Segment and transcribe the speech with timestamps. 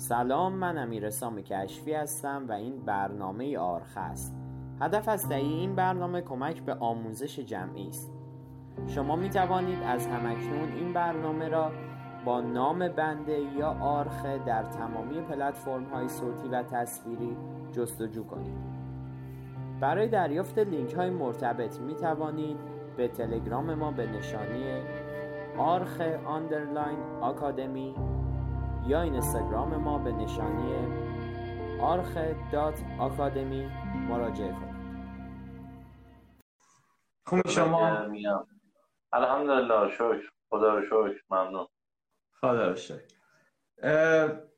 [0.00, 4.34] سلام من امیرسام کشفی هستم و این برنامه آرخ است.
[4.80, 8.12] هدف از تهیه این برنامه کمک به آموزش جمعی است.
[8.86, 11.72] شما می توانید از همکنون این برنامه را
[12.24, 17.36] با نام بنده یا آرخه در تمامی پلتفرم های صوتی و تصویری
[17.72, 18.56] جستجو کنید.
[19.80, 22.56] برای دریافت لینک های مرتبط می توانید
[22.96, 24.64] به تلگرام ما به نشانی
[25.58, 27.94] آرخ underline academy
[28.90, 30.74] یا اینستاگرام ما به نشانی
[31.80, 32.16] آرخ
[32.52, 33.66] dot academy
[34.08, 34.80] مراجعه کنید.
[37.26, 38.06] خوبی شما؟
[39.12, 40.30] الحمدلله شکر.
[40.50, 41.22] خدا رو شکر.
[41.30, 41.66] ممنون.
[42.40, 43.14] خدا رو شکر.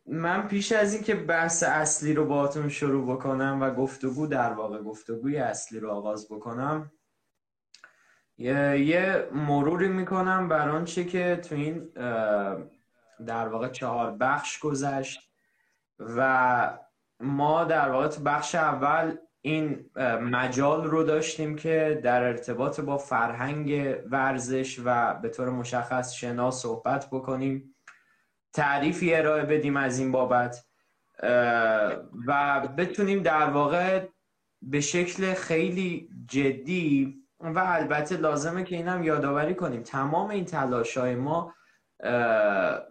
[0.07, 5.37] من پیش از اینکه بحث اصلی رو باهاتون شروع بکنم و گفتگو در واقع گفتگوی
[5.37, 6.93] اصلی رو آغاز بکنم
[8.39, 11.93] یه, یه مروری می‌کنم بر آنچه که تو این
[13.27, 15.33] در واقع چهار بخش گذشت
[15.99, 16.79] و
[17.21, 24.81] ما در واقع بخش اول این مجال رو داشتیم که در ارتباط با فرهنگ ورزش
[24.85, 27.75] و به طور مشخص شنا صحبت بکنیم
[28.53, 30.65] تعریفی ارائه بدیم از این بابت
[32.27, 34.07] و بتونیم در واقع
[34.63, 41.15] به شکل خیلی جدی و البته لازمه که اینم یادآوری کنیم تمام این تلاش های
[41.15, 41.55] ما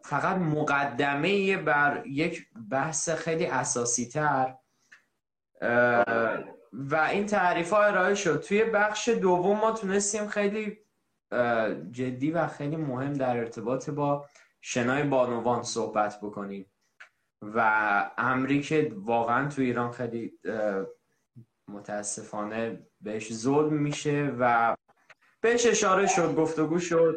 [0.04, 4.56] فقط مقدمه بر یک بحث خیلی اساسی تر
[6.74, 8.40] و این تعریف ها ارائه شد.
[8.40, 10.78] توی بخش دوم ما تونستیم خیلی
[11.92, 14.26] جدی و خیلی مهم در ارتباط با
[14.62, 16.66] شنای بانوان صحبت بکنیم.
[17.42, 20.34] و امری که واقعا تو ایران خیلی
[21.68, 24.76] متاسفانه بهش ظلم میشه و
[25.42, 27.16] بهش اشاره شد گفتگو شد.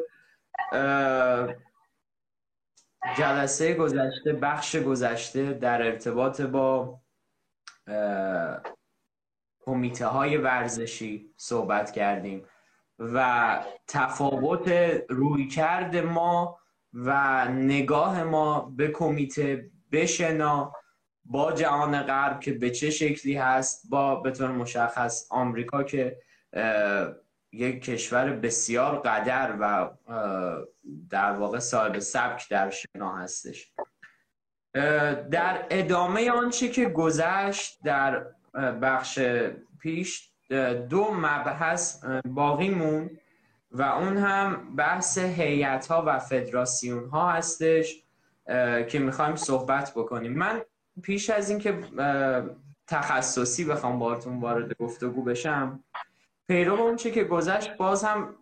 [3.18, 7.00] جلسه گذشته بخش گذشته در ارتباط با
[9.60, 12.46] کمیته های ورزشی صحبت کردیم
[12.98, 14.68] و تفاوت
[15.08, 16.58] رویکرد ما
[16.92, 20.72] و نگاه ما به کمیته بشنا
[21.24, 26.18] با جهان غرب که به چه شکلی هست با به طور مشخص آمریکا که
[27.54, 29.90] یک کشور بسیار قدر و
[31.10, 33.72] در واقع صاحب سبک در شنا هستش.
[35.30, 38.26] در ادامه آنچه که گذشت در
[38.82, 39.18] بخش
[39.80, 40.30] پیش
[40.90, 43.10] دو مبحث باقی مون
[43.70, 48.02] و اون هم بحث هیئت ها و فدراسیون ها هستش
[48.88, 50.32] که می‌خوایم صحبت بکنیم.
[50.32, 50.62] من
[51.02, 51.78] پیش از اینکه
[52.86, 55.83] تخصصی بخوام بارتون وارد گفتگو بشم
[56.48, 58.36] پیرو اون چه که گذشت باز هم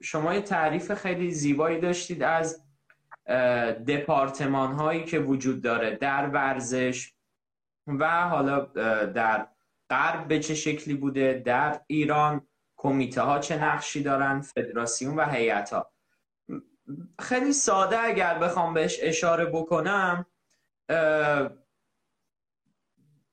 [0.00, 2.64] شما یه تعریف خیلی زیبایی داشتید از
[3.86, 7.12] دپارتمان هایی که وجود داره در ورزش
[7.86, 8.60] و حالا
[9.04, 9.48] در
[9.90, 12.46] غرب به چه شکلی بوده در ایران
[12.76, 15.92] کمیته ها چه نقشی دارن فدراسیون و هیئت ها
[17.18, 20.26] خیلی ساده اگر بخوام بهش اشاره بکنم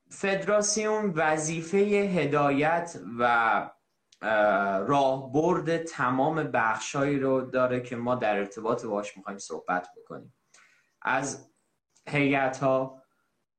[0.09, 3.69] فدراسیون وظیفه هدایت و
[4.87, 10.35] راهبرد تمام بخشهایی رو داره که ما در ارتباط باش می‌خوایم صحبت بکنیم.
[11.01, 11.51] از
[12.09, 13.03] هیئت ها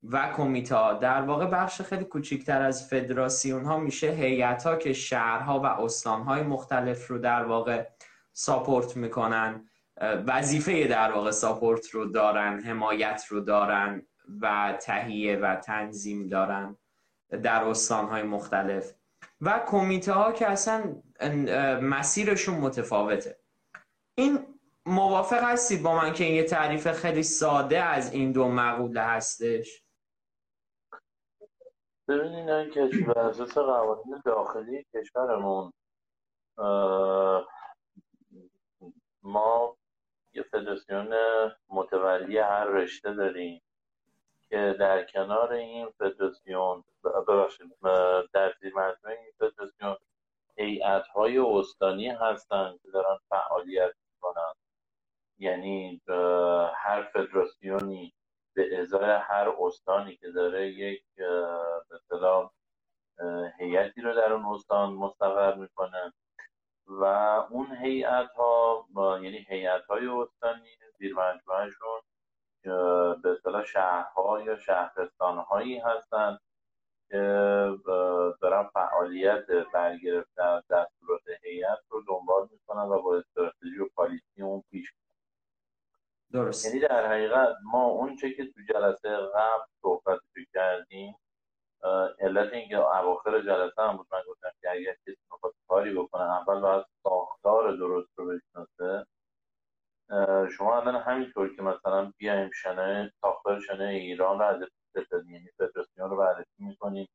[0.02, 4.92] و کمیته ها در واقع بخش خیلی کوچکتر از فدراسیون ها میشه هیئت ها که
[4.92, 7.88] شهرها و استان های مختلف رو در واقع
[8.32, 9.68] ساپورت می‌کنن.
[10.26, 14.06] وظیفه در واقع ساپورت رو دارن حمایت رو دارن.
[14.41, 16.76] و تهیه و تنظیم دارن
[17.30, 18.94] در استانهای مختلف.
[19.41, 21.02] و کمیته ها که اصلا
[21.82, 23.38] مسیرشون متفاوته.
[24.14, 24.46] این
[24.86, 29.84] موافق هستید با من که این یه تعریف خیلی ساده از این دو مقوله هستش؟
[32.08, 35.72] ببینید این کشور اساس قوانین داخلی کشورمون
[39.22, 39.76] ما
[40.32, 41.14] یه فدراسیون
[41.68, 43.62] متولی هر رشته داریم.
[44.50, 46.84] که در کنار این فدراسیون
[47.28, 47.76] ببخشید
[48.32, 49.97] در زیر مجموعه این فدراسیون
[50.56, 54.52] هیئت های استانی هستن که دارن فعالیت می‌کنن.
[55.38, 56.02] یعنی
[56.74, 58.14] هر فدراسیونی
[58.54, 61.03] به ازای هر استانی که داره یک
[61.91, 62.50] مثلا
[63.58, 66.12] هیئتی رو در اون استان مستقر می‌کنن
[66.86, 67.04] و
[67.50, 68.86] اون هیئت ها
[69.22, 70.68] یعنی هیئت های استانی
[70.98, 72.00] زیر مجموعهشون
[73.22, 76.41] به اصطلاح شهرها یا شهرستان هایی هستند
[77.09, 77.18] که
[78.41, 84.92] دارن فعالیت برگرفتن دستورات هیئت رو دنبال می‌کنن و با استراتژی و پالیسی اون پیش
[86.33, 86.66] درست.
[86.66, 90.21] یعنی در حقیقت ما اون چه که تو جلسه قبل صحبت
[90.54, 91.16] کردیم
[92.21, 96.60] علت اینکه اواخر جلسه هم بود من گفتم که اگر کسی می‌خواد کاری بکنه اول
[96.60, 99.06] باید ساختار درست رو بشناسه.
[100.57, 104.60] شما الان همینطور که مثلا بیایم شنه ساختار شنه ایران رو از
[105.12, 107.09] یعنی فدراسیون رو بررسی می‌کنیم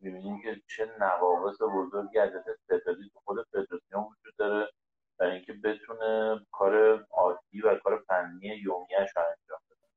[0.00, 2.30] می‌بینیم که چه نواقص بزرگی از
[2.64, 4.70] ستادی تو خود فدراسیون وجود داره
[5.18, 9.88] برای اینکه بتونه کار عادی و کار فنی یومیش رو انجام بده.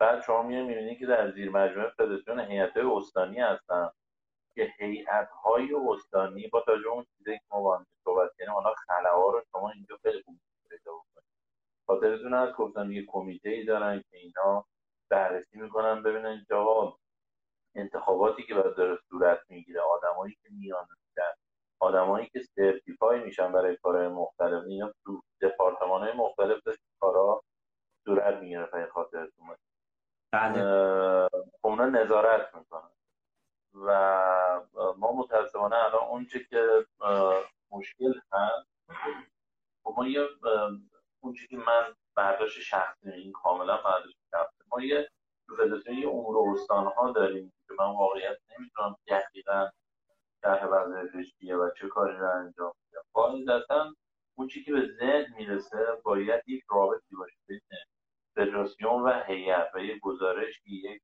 [0.00, 3.90] بعد شما می‌بینید که در زیر مجموعه فدراسیون هیئت استانی هستن
[4.54, 8.74] که هیئت های استانی با توجه اون چیزی که ما با هم صحبت کردیم حالا
[8.74, 10.38] خلاها رو شما اینجا خیلی خوب
[10.70, 11.30] پیدا بکنید
[11.86, 14.66] خاطرتون از گفتم یه کمیته ای دارن که اینا
[15.10, 16.54] بررسی می‌کنن ببینن که
[17.74, 21.32] انتخاباتی که باید داره صورت می‌گیره آدمایی که میان میشن
[21.80, 24.64] آدمایی که سرتیفای میشن برای کارهای مختلف.
[24.66, 26.62] اینا تو دپارتمان های مختلف
[27.00, 27.42] کارا
[28.04, 29.56] صورت می‌گیره خاطر خاطرتون
[30.32, 31.28] بله.
[31.62, 32.90] خب اونا نظارت می‌کنن.
[33.74, 34.62] و
[34.96, 36.86] ما متاسفانه الان اونچه که
[37.70, 38.66] مشکل هست
[39.84, 40.20] خب ما یه
[41.32, 44.64] که من برداشت شخصی این کاملا برداشت شخصی.
[44.72, 45.08] ما یه
[45.58, 47.52] فدراسیون یه امور استان ها داریم.
[47.68, 49.68] که من واقعیت نمی‌تونم دقیقا
[50.42, 53.04] در وضعیتش چیه و چه کاری رو انجام میده.
[53.12, 53.94] قاعدتا
[54.38, 57.60] اون چی که به ذهن می‌رسه باید یک رابطی باشه بین
[58.36, 61.02] فدراسیون و هیئت و یک گزارش یک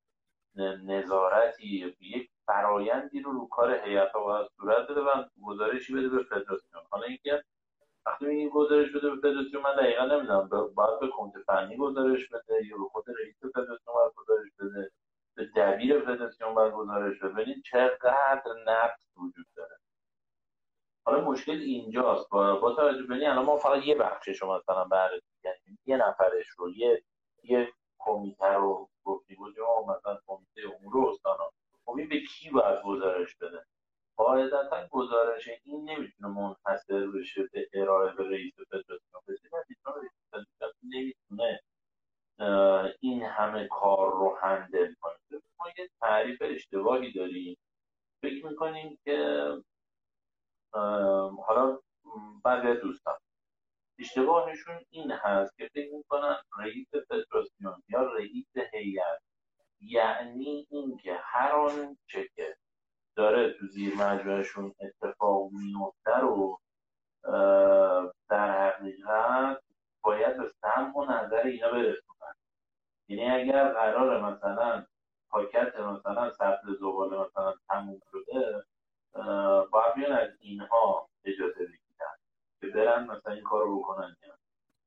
[0.85, 6.23] نظارتی یک فرایندی رو رو کار هیئت ها باید صورت بده و گزارشی بده به
[6.23, 6.83] فدراسیون.
[6.91, 7.45] حالا اینکه
[8.06, 10.49] وقتی میگیم گزارش بده به فدراسیون من دقیقا نمی‌دونم.
[10.75, 14.90] باید به کمیته فنی گزارش بده یا به خود رئیس فدراسیون باید گزارش بده.
[15.37, 17.28] به دبیر فدراسیون باید گزارش بده.
[17.28, 19.76] ببینید چقدر نقص وجود داره.
[21.06, 22.31] حالا مشکل اینجاست.
[22.31, 25.78] با, با توجه ببینید الان ما فقط یه بخشش رو مثلا بررسی کردیم.
[25.87, 27.02] یه نفرش رو یه
[27.44, 29.38] یه کمیته رو گفتیم.
[29.88, 31.50] مثلا کمیته امور استانا.
[31.84, 33.64] خب به کی باید گزارش بده؟
[34.17, 39.23] قاعدتا گزارش این نمی‌تونه منحصر بشه به ارائه به رئیس فدراسیون.
[40.82, 41.61] نمی‌تونه
[43.00, 47.56] این همه کار رو هندل کنه ما یه تعریف اشتباهی داریم.
[48.23, 49.49] فکر می‌کنیم که
[51.47, 51.79] حالا
[52.44, 53.19] بعضی دوستان.
[53.99, 59.23] اشتباهشون این هست که فکر می‌کنن رئیس فدراسیون یا رئیس هیئت
[59.81, 62.56] یعنی اینکه هر آن چه که
[63.17, 66.59] داره تو زیر مجموعشون اتفاق میفته رو
[68.29, 69.62] در حقیقت
[70.03, 72.35] باید به سمع و نظر اینا برسونن.
[73.09, 74.87] یعنی اگر قرار مثلا
[75.31, 78.64] پاکت مثلا سطل زباله مثلا تموم شده
[79.73, 82.17] باید بیان از اینها اجازه بگیرن
[82.61, 84.17] که برن مثلا این کار رو بکنن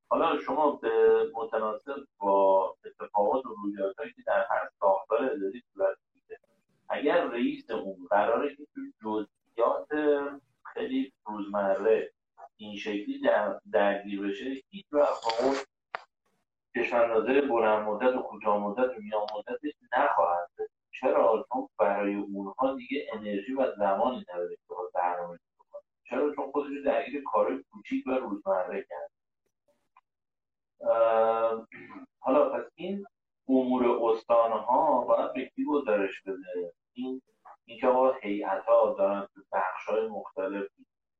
[0.09, 5.97] حالا شما به متناسب با اتفاقات و رویدادهایی که در هر ساختار اداری صورت
[6.89, 8.67] اگر رئیس اون قراره که
[9.03, 9.87] جزئیات
[10.73, 12.11] خیلی روزمره
[12.57, 15.55] این شکلی در درگیر بشه هیچ وقت با اون
[16.75, 20.49] چشماندازه بلند مدت و کوتاه مدت و میان مدتش نخواهد
[20.91, 25.39] چرا؟ چون برای اونها دیگه انرژی و زمانی نداره که برنامه
[26.09, 29.11] چرا؟ چون خودش درگیر کار کوچیک و روزمره کرد
[32.19, 33.05] حالا پس این
[33.49, 37.21] امور استانها باید به کی گزارش بده؟ این
[37.65, 40.67] اینکه آقا هیئت ها دارن تو بخش های مختلف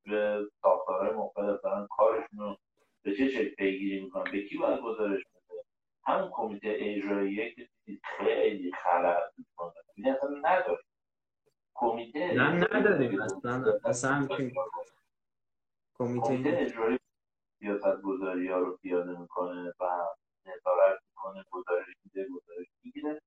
[0.06, 2.58] به ساختارهای مختلف دارن کارشون رو
[3.04, 5.64] به چه شکل پیگیری می‌کنن؟ به کی باید گزارش بده؟
[6.04, 7.70] همون کمیته اجراییه که
[8.04, 9.74] خیلی خلل می‌کنه.
[9.96, 10.86] این اصلا نداریم
[11.76, 14.28] کمیته نه نداریم اصلا اصلا
[15.98, 17.00] کمیته اجرایی
[17.60, 20.08] سیاست گذاری ها رو پیاده می‌کنه و
[20.46, 23.22] نظارت می‌کنه گزارش میده گزارش می‌گیره.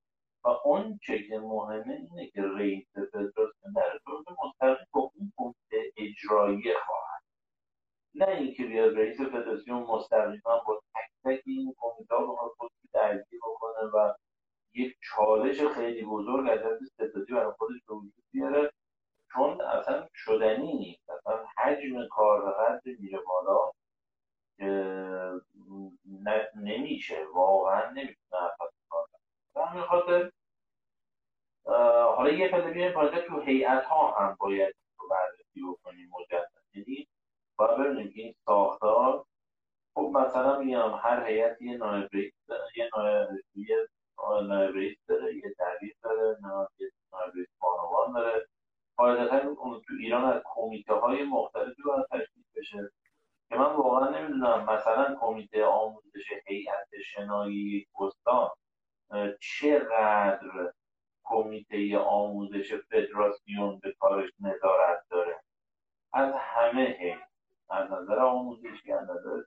[0.45, 5.93] و اون چه که مهمه اینه که رئیس فدراسیون در صورت مستقیم با اون کمیته
[5.97, 7.23] اجرایی خواهد.
[8.15, 13.91] نه اینکه بیاد رئیس فدراسیون مستقیما با تک تک این کمیته ها خود درگیر بکنه
[13.95, 14.15] و
[14.75, 18.71] یک چالش خیلی بزرگ از از ستادی برای خودش به وجود بیاره.
[19.33, 21.11] چون اصلا شدنی نیست.
[21.11, 23.73] اصلا حجم کار قدر میره بالا.
[26.57, 27.27] نمیشه.
[27.35, 28.51] واقعا نمی‌تونه
[29.55, 30.31] به همین خاطر
[32.17, 37.09] حالا یه پله بیایم پایین تو هیئت ها هم باید رو بررسی بکنیم مجدد یعنی
[37.59, 39.25] باید ببینیم این ساختار
[39.95, 42.33] خب مثلا میگم هر هیئت یه نایب رئیس
[42.77, 42.91] یه
[44.49, 46.39] نایب رئیس داره یه دبیر داره
[46.79, 48.47] یه نایب رئیس بانوان داره.
[48.97, 52.91] قاعدتا تو ایران از کمیته های مختلفی باید تشکیل بشه.
[53.51, 57.87] من واقعا نمی‌دونم مثلا کمیته آموزش هیئت شنایی
[59.41, 60.73] چقدر
[61.25, 65.41] کمیته آموزش فدراسیون به کارش نظارت داره؟
[66.13, 67.17] از همه هی
[67.71, 69.43] از نظر آموزشی از نظر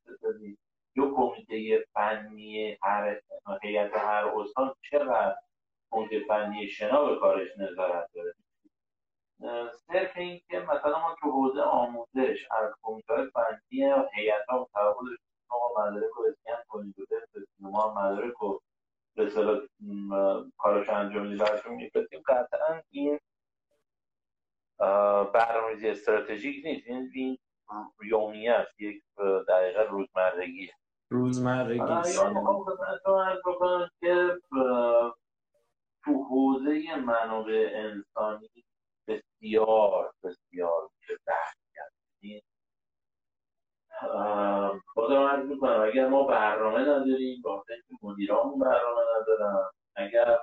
[0.95, 3.21] یا کمیته فنی هر
[3.63, 5.35] هیئت هر استان چقدر
[5.91, 8.33] کمیته فنی شنا به کارش نظارت داره؟
[9.87, 13.83] صرف این که مثلا ما تو حوزه آموزش از کمیته فنی
[14.13, 15.03] هیئت ها و
[15.49, 17.05] ما مدارک رو اسکن کنید و
[17.59, 18.61] ما مدارک رو
[19.15, 19.59] به اصطلاح
[20.57, 22.21] کارش انجام میدیم برشون میفرستیم.
[22.27, 23.19] قطعا این
[25.33, 26.87] برنامه‌ریزی استراتژیک نیست.
[26.87, 27.37] این این
[28.03, 28.81] یومی است.
[28.81, 29.03] یک
[29.47, 30.71] دقیقه روزمرگی
[31.09, 31.79] روزمرگی
[33.99, 34.39] که
[36.03, 38.49] تو حوزه منابع انسانی
[39.07, 40.89] بسیار بسیار
[41.27, 41.93] بحث کرد
[44.93, 50.39] خودم عرض می‌کنم اگر ما برنامه نداریم با اینکه مدیرامون برنامه ندارن اگر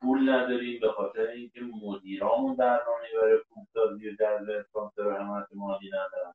[0.00, 5.88] پول نداریم به خاطر اینکه مدیرامون برنامه برای پولسازی و جذب اسپانسر و حمایت مالی
[5.88, 6.34] ندارن.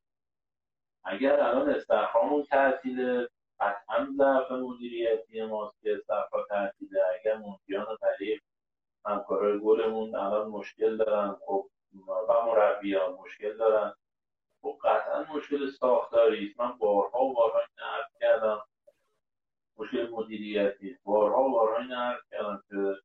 [1.04, 7.00] اگر الان استخرامون تعطیله قطعا ضعف مدیریتی ماست که استخرا تعطیله.
[7.20, 8.42] اگر مدیران طریق
[9.06, 11.36] همکارای گلمون الان مشکل دارن.
[11.46, 11.70] خب
[12.08, 13.94] و مربیان مشکل دارن.
[14.62, 16.60] خب قطعا مشکل ساختاری است.
[16.60, 18.62] من بارها و بارها این عرض کردم.
[19.78, 22.96] مشکل مدیریتی بارها و بارها این عرض کردم که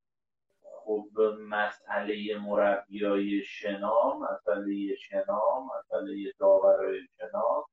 [0.89, 1.09] خب
[1.41, 7.67] مسئله مربیای شنا مسئله شنا مسئله داورای شنا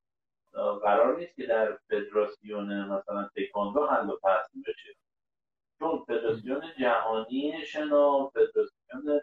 [0.82, 5.05] قرار نیست که در فدراسیون مثلا تکواندو حل و فصل بشه.
[5.86, 9.22] چون فدراسیون جهانی شنا فدراسیون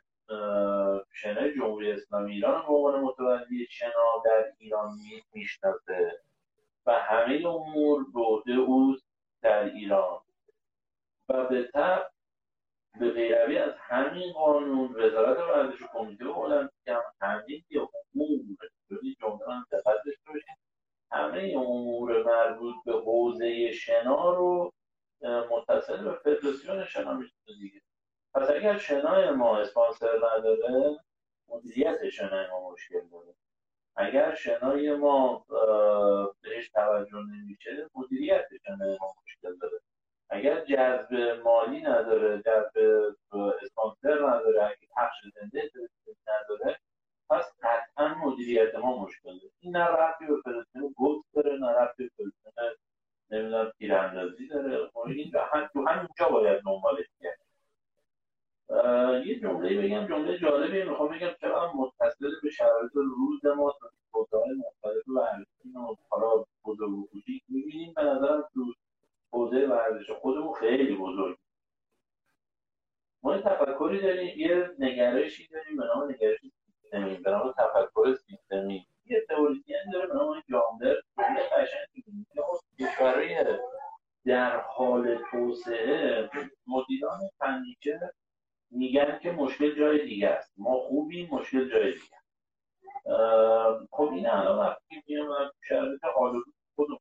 [1.13, 4.91] شنا جمهوری اسلامی ایران به عنوان متولی شنا در ایران
[5.33, 6.21] می‌شناسه
[6.87, 9.07] و همه امور به عهده اوست
[9.43, 10.21] در ایران.
[11.29, 12.11] و به طب
[13.01, 18.57] به پیروی از همین قانون وزارت ورزش و کمیته المپیک هم همین امور.
[19.21, 20.59] جمله من دقت داشته باشید.
[21.11, 24.73] همه امور مربوط به حوزه شنا رو
[25.25, 27.81] متصل به فدراسیون شنا میشه دیگه.
[28.35, 31.01] پس اگر شنای ما اسپانسر نداره
[31.49, 33.35] مدیریت شنای ما مشکل داره.
[33.97, 35.47] اگر شنای ما
[36.43, 39.81] بهش توجه نمیشه مدیریت شنای ما مشکل داره.
[40.31, 41.15] اگر جذب
[41.45, 42.79] مالی نداره جذب
[43.63, 45.71] اسپانسر نداره اگر پخش زنده
[46.29, 46.79] نداره
[47.31, 49.53] پس قطعا مدیریت ما مشکل داره.
[49.61, 52.53] این نه رفتی به فلسطین گفت داره نه رفتی به فلسطین
[53.33, 54.87] نمی‌دونم تیراندازی داره.
[54.95, 55.31] خب این
[55.73, 57.39] تو همینجا باید دنبالش کرد
[59.27, 63.75] یه جمله بگم جمله جالبی می‌خوام بگم چقدر متصل به شرایط روز ما
[64.13, 67.93] حوزه‌های مختلف ورزشی و حالا بزرگ و کوچیک می‌بینیم.
[67.97, 68.75] به نظرم تو
[69.33, 71.39] حوزه ورزش خودمون خیلی بزرگ
[73.23, 78.87] ما یه تفکری داریم یه نگرشی داریم به نام نگرش سیستمی به نام تفکر سیستمی.
[79.07, 82.27] یه تئوریسین داره به نام جامدر جمله قشنگی
[82.81, 83.59] کشورهای
[84.27, 86.31] در حال توسعه
[86.67, 88.01] مدیران فنیچه
[88.71, 90.53] میگن که مشکل جای دیگه است.
[90.57, 92.17] ما خوبیم مشکل جای دیگه
[93.91, 96.43] خب این الان وقتی میام شرایط حال
[96.75, 96.99] خودمون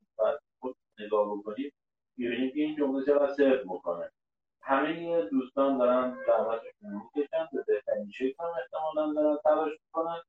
[0.60, 1.72] خود نگاه بکنیم
[2.18, 4.12] می‌بینیم که این جمله چقدر صرف می‌کنه
[4.62, 10.22] همه دوستان دارن زحمتشون می‌کشن به بهترین شکل هم احتمالا دارن تلاش می‌کنن.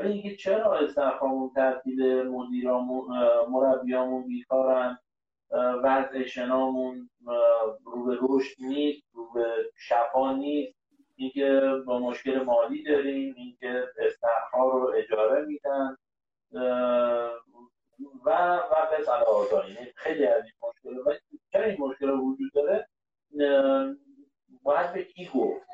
[0.00, 3.06] ولی اینکه چرا استخداممون تعطیل مدیرامون
[3.48, 4.98] مربیامون بیکارن
[5.84, 7.10] وضع شنامون
[7.84, 10.76] رو به رشد نیست رو به شفا نیست.
[11.16, 15.96] اینکه با مشکل مالی داریم اینکه استخدام رو اجاره میدن.
[18.24, 21.14] و و به یعنی خیلی از این مشکل و
[21.52, 22.88] چرا این مشکل وجود داره؟
[24.62, 25.66] باید به کی گفت؟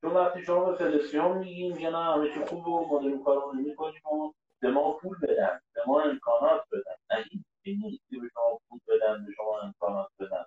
[0.00, 3.60] چون وقتی شما به فدراسیون میگیم میگه نه همه چی خوبه و ما داریم کارمون
[3.60, 6.94] می‌کنیم و به ما پول بدن به ما امکانات بدن.
[7.18, 7.24] نه
[7.62, 10.44] این نیست که به شما پول بدن به شما امکانات بدن.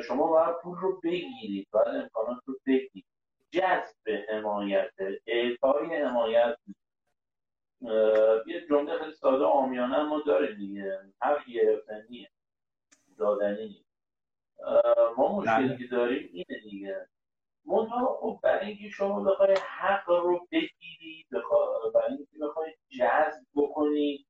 [0.00, 3.04] شما باید پول رو بگیرید باید امکانات رو بگیرید.
[3.50, 4.92] جذب حمایت
[5.26, 6.56] اعطای حمایت.
[8.46, 11.00] یه جمله خیلی ساده آمیانه ما داریم دیگه.
[11.20, 12.30] هر گرفتنیه
[13.18, 13.92] دادنی نیست.
[15.18, 15.78] ما مشکلی بله.
[15.78, 17.08] که داریم اینه دیگه.
[17.66, 21.26] منتها خب برای اینکه شما بخوای حق رو بگیری
[21.94, 24.26] برای اینکه بخوای جذب بکنی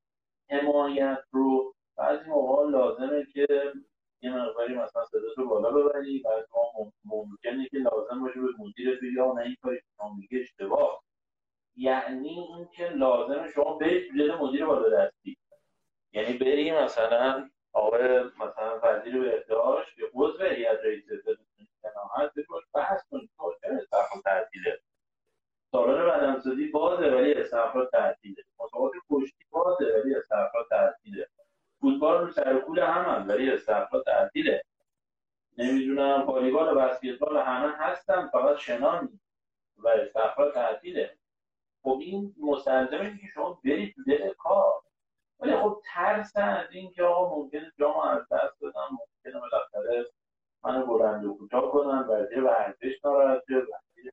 [0.51, 3.47] حمایت رو بعضی موقع لازمه که
[4.23, 8.97] یه مقداری مثلا صدا رو بالا ببری بعد ما ممکنه که لازم باشه به مدیر
[8.97, 9.81] بگی نه این کاری
[10.17, 11.03] میگه اشتباه.
[11.77, 15.37] یعنی اینکه لازم شما برید جلد مدیر بالا دستی.
[16.13, 20.79] یعنی بری مثلا آقای مثلا وزیر بهداشت که عضو هیئت
[21.83, 23.31] قناعت بکن بحث کنید
[23.63, 24.81] چرا استخراج تعطیله؟
[25.73, 28.45] سالن بدنسازی بازه ولی استخراج تعطیله.
[28.61, 31.29] مسابقات کشتی بازه ولی استخراج تعطیله.
[31.81, 34.63] فوتبال رو سر کول هم ولی استخراج تعطیله.
[35.59, 39.09] نمی‌دونم والیبال و بسکتبال همه هستن فقط شنا
[39.77, 41.19] و استخراج تعطیله.
[41.83, 44.83] خب این مستلزمه که شما برید تو دل کار.
[45.41, 50.07] ولی خب ترس از اینکه آقا ممکنه جامو از دست بدم ممکنه بالاخره
[50.65, 54.13] منو بلند و کوتاه کنم وزیر ورزش ناراحت وزیر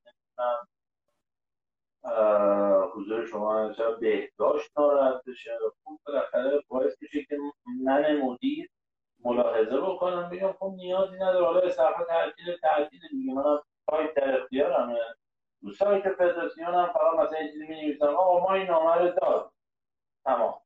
[2.96, 5.52] حضور شما شاید بهداشت ناراحت بشه
[5.84, 7.38] خب بالاخره باعث میشه که
[7.86, 8.70] من مدیر
[9.26, 11.46] ملاحظه بکنم بگم خب نیازی نداره.
[11.46, 13.60] حالا صفحه تعطیل تعطیل دیگه من
[13.92, 15.00] سایت در اختیارمه
[15.62, 19.52] تو سایت فدراسیون هم فقط مثلا چیزی می نویسم آقا ما این نامه رو داد.
[20.26, 20.62] تمام.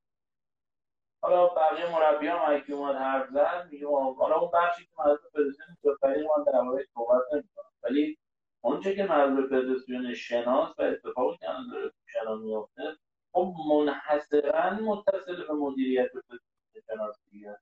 [1.24, 5.78] حالا بقیه مربی هم اگه اومد حرف زد میگه حالا اون بخشی که به فدراسیون
[5.84, 7.72] توفری من در مورد صحبت نمی‌کنم.
[7.84, 8.18] ولی
[8.62, 12.98] اونچه که به فدراسیون شناس و اتفاقی که الان داره شنا میفته
[13.34, 17.58] خب منحصرا متصل به مدیریت فدراسیون شناس دیگه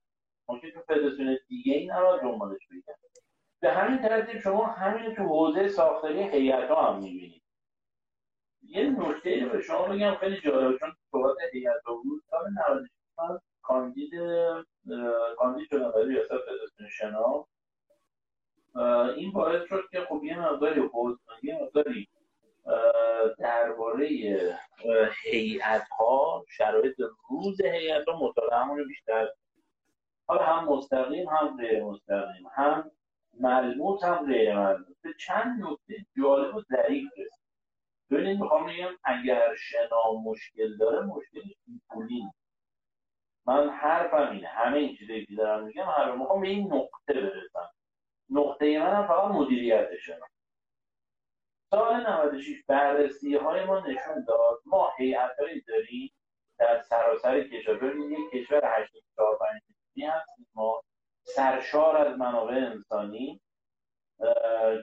[0.49, 2.95] ممکن که فدراسیون دیگه این نباید دنبالش بگن
[3.61, 7.43] به همین ترتیب شما همین تو حوزه ساختاری هیئت ها هم می‌بینید.
[8.63, 14.11] یه نکته به شما بگم خیلی جالبه چون صحبت هیئت ها بود سال 96 کاندید
[15.37, 17.47] کاندید شدم برای ریاست فدراسیون شنا.
[19.15, 20.89] این باعث شد که خب یه مقداری
[21.43, 22.07] یه مقداری
[23.37, 24.07] درباره
[25.23, 26.95] هیئت ها شرایط
[27.29, 29.27] روز هیئت ها مطالعه بیشتر
[30.27, 32.91] حالا هم مستقیم هم غیر مستقیم هم
[33.39, 37.41] ملموس هم غیر ملموس به چند نکته جالب و ظریف رسید.
[38.11, 41.53] ببینید می‌خوام بگم اگر شنا مشکل داره مشکلش
[41.89, 42.23] پولی
[43.47, 44.47] من حرفم اینه.
[44.47, 47.69] همه این چیزایی که دارم میگم هر می‌خوام به این نقطه برسم.
[48.29, 50.25] نقطه من هم فقط مدیریت شنا
[51.73, 55.31] سال 96 بررسی های ما نشون داد ما هیئت
[55.67, 56.11] داریم
[56.59, 57.77] در سراسر کشور.
[57.77, 59.37] ببینید یک کشور 84
[59.97, 60.81] هستیم ما.
[61.23, 63.41] سرشار از منابع انسانی.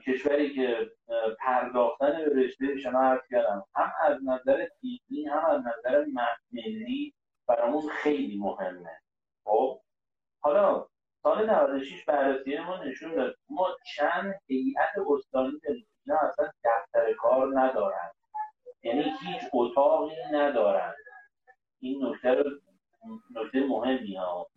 [0.07, 0.91] کشوری که
[1.39, 6.05] پرداختن به رشته شما عرض کردم هم از نظر دینی هم از نظر
[6.51, 7.13] ملی
[7.49, 8.99] برامون خیلی مهمه.
[9.43, 9.79] خب؟
[10.39, 10.85] حالا
[11.23, 17.59] سال 96 بررسی ما نشون داد ما چند هیئت استانی داریم اینا اصلا دفتر کار
[17.59, 18.11] ندارن.
[18.83, 20.95] یعنی هیچ اتاقی ندارن.
[21.79, 22.43] این نکته
[23.35, 24.47] نکته مهمی ها.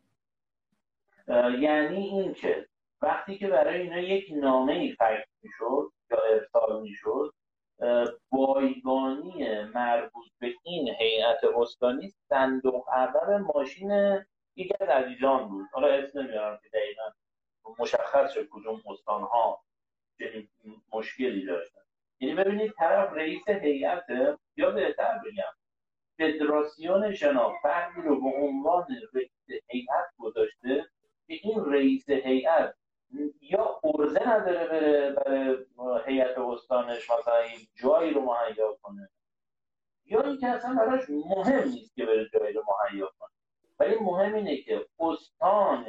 [1.58, 2.68] یعنی اینکه
[3.02, 7.34] وقتی که برای اینا یک نامه ای فکر می‌شد یا ارسال می‌شد
[8.30, 14.18] بایگانی مربوط به این هیئت استانی صندوق اول ماشین
[14.56, 15.66] یکی از عزیزان بود.
[15.72, 17.02] حالا اسم نمیارم که دقیقا
[17.78, 19.62] مشخص شد کدوم استان ها
[20.18, 20.48] چنین
[20.92, 21.80] مشکلی داشتن.
[22.20, 24.06] یعنی ببینید طرف رئیس هیئت
[24.56, 25.52] یا بهتر بگم
[26.18, 30.86] فدراسیون شنا فردی رو به عنوان رئیس هیئت گذاشته
[31.26, 32.74] که این رئیس هیئت
[33.40, 39.10] یا عرضه نداره بره برای هیئت استانش مثلا این جایی رو مهیا کنه.
[40.04, 43.30] یا اینکه اصلا براش مهم نیست که بره جایی رو مهیا کنه.
[43.78, 45.86] ولی مهم اینه که استان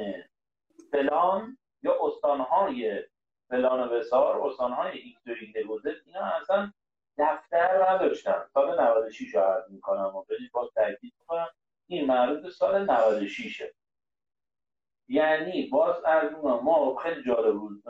[0.90, 3.02] فلان یا استانهای
[3.48, 6.72] فلان و بیسار استانهای ایکس و اینا اصلا
[7.18, 8.44] دفتر نداشتن.
[8.54, 11.48] سال 96 رو عرض می‌کنم و باز تاکید می‌کنم.
[11.86, 13.62] این مربوط سال 96
[15.08, 17.82] یعنی باز از ما خیلی جالب بود.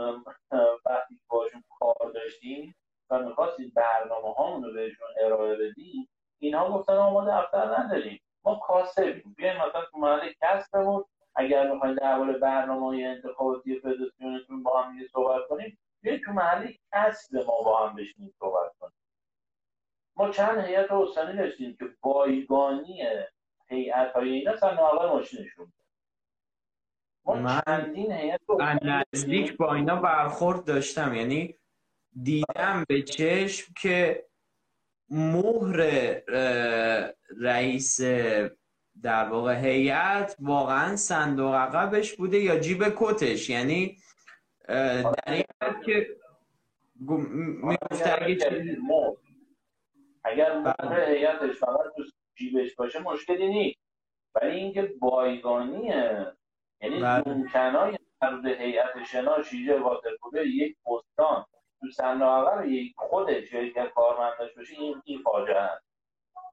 [0.86, 2.74] وقتی باشون کار داشتیم
[3.10, 8.20] و می‌خواستیم برنامه هامون رو بهشون ارائه بدیم اینها گفتن ما دفتر نداریم.
[8.44, 11.04] ما کاسبیم بیایم مثلا تو محل کسبمون
[11.36, 17.36] اگر می‌خوایم درباره برنامه های انتخاباتی فدراسیونتون با هم صحبت کنیم بیایم تو محل کسب
[17.36, 18.94] ما با هم بشینیم صحبت کنیم.
[20.16, 23.02] ما چند هیئت استانی داشتیم که بایگانی
[23.68, 25.72] هیئت های اینا اول ماشینشون
[27.26, 31.14] من نزدیک با اینا برخورد داشتم.
[31.14, 31.54] یعنی
[32.22, 34.24] دیدم به چشم که
[35.10, 35.76] مهر
[37.40, 38.00] رئیس
[39.02, 43.50] در واقع هیئت واقعا صندوق عقبش بوده یا جیب کتش.
[43.50, 43.98] یعنی
[44.68, 45.44] در این
[45.86, 46.16] که
[46.96, 48.76] می‌گفت اگه چیزی
[50.24, 51.06] اگر مهر بله.
[51.06, 52.02] هیئتش فقط تو
[52.34, 53.78] جیبش باشه مشکلی نیست.
[54.34, 56.26] ولی اینکه بایگانیه
[56.84, 61.46] یعنی ممکنای مربوط هیئت شنا شیجه واترپولو یک استان
[61.80, 65.86] تو صندوق یک خودش یا یک کارمنداش باشه این این فاجعه است.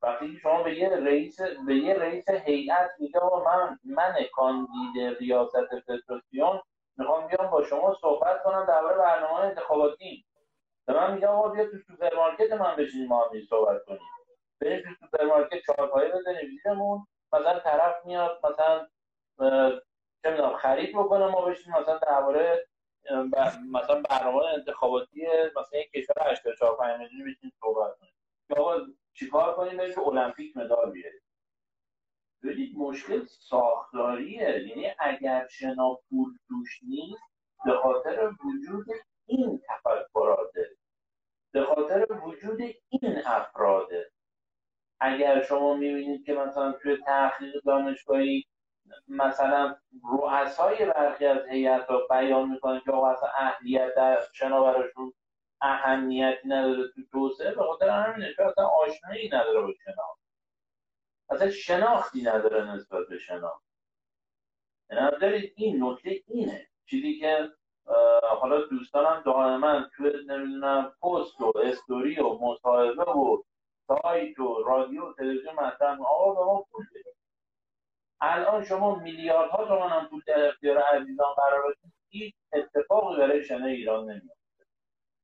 [0.03, 6.61] وقتی شما به یه رئیس به یه رئیس هیئت میگه من من کاندید ریاست فدراسیون
[6.97, 10.25] می‌خوام بیام با شما صحبت کنم درباره برنامه انتخاباتی.
[10.87, 13.99] به من میگه آقا بیا تو سوپرمارکت من بشینیم ما هم صحبت کنیم.
[14.61, 17.07] بریم تو سوپرمارکت چهارپایه بزنیم زیرمون.
[17.33, 18.87] مثلا طرف میاد مثلا
[20.23, 22.67] چه می‌دونم خرید بکنه ما بشیم مثلا درباره
[23.71, 28.13] مثلا برنامه انتخاباتی مثلا یک کشور 84 5 میلیونی بشیم صحبت کنیم.
[28.57, 28.77] آقا
[29.13, 31.21] چیکار کنیم بریم المپیک مدال بیاریم.
[32.43, 34.67] ببینید مشکل ساختاریه.
[34.67, 37.23] یعنی اگر شنا پول توش نیست
[37.65, 38.85] به خاطر وجود
[39.25, 40.69] این تفکراته
[41.53, 44.11] به خاطر وجود این افراده
[44.99, 48.45] اگر شما می‌بینید که مثلا توی تحقیق دانشگاهی
[49.07, 55.13] مثلا رؤسای برخی از هیئت ها بیان می‌کنن که آقا اصلا اهلیت در شنا براشون
[55.61, 60.03] اهمیتی نداره تو توسعه به خاطر همینه که اصلا آشنایی نداره با شنا
[61.29, 63.61] اصلا شناختی نداره نسبت به شنا
[65.21, 66.67] دارید این نکته اینه.
[66.85, 67.49] چیزی که
[68.39, 73.43] حالا دوستانم دائما توی نمی‌دونم پست و استوری و مصاحبه و
[73.87, 77.10] سایت و رادیو و تلویزیون مطرح آقا به ما پول بدید.
[78.21, 83.65] الان شما میلیاردها تومن هم پول در اختیار عزیزان قرار بدید هیچ اتفاقی برای شنه
[83.65, 84.65] ایران نمیفته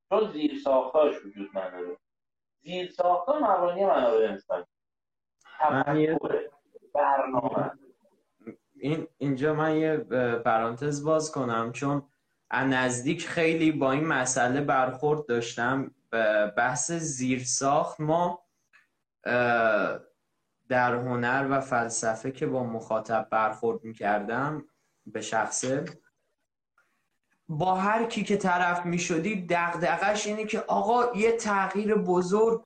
[0.10, 1.98] چون زیر ساختاش وجود نداره.
[2.64, 4.66] زیر ساختا مبانی منابع انسانی.
[6.94, 7.72] برنامه.
[8.80, 9.98] این اینجا من یه
[10.46, 11.72] پرانتز باز کنم.
[11.72, 12.04] چون
[12.50, 15.96] از نزدیک خیلی با این مسئله برخورد داشتم.
[16.58, 18.44] بحث زیرساخت ما
[20.70, 24.64] در هنر و فلسفه که با مخاطب برخورد می‌کردم
[25.06, 25.86] به شخصه
[27.50, 32.66] با هر کی که طرف می‌شدی دقدقش اینه که آقا یه تغییر بزرگ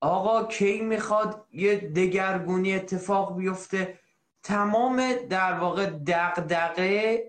[0.00, 3.98] آقا کی می‌خواد یه دگرگونی اتفاق بیفته.
[4.42, 7.24] تمام در واقع دقدقه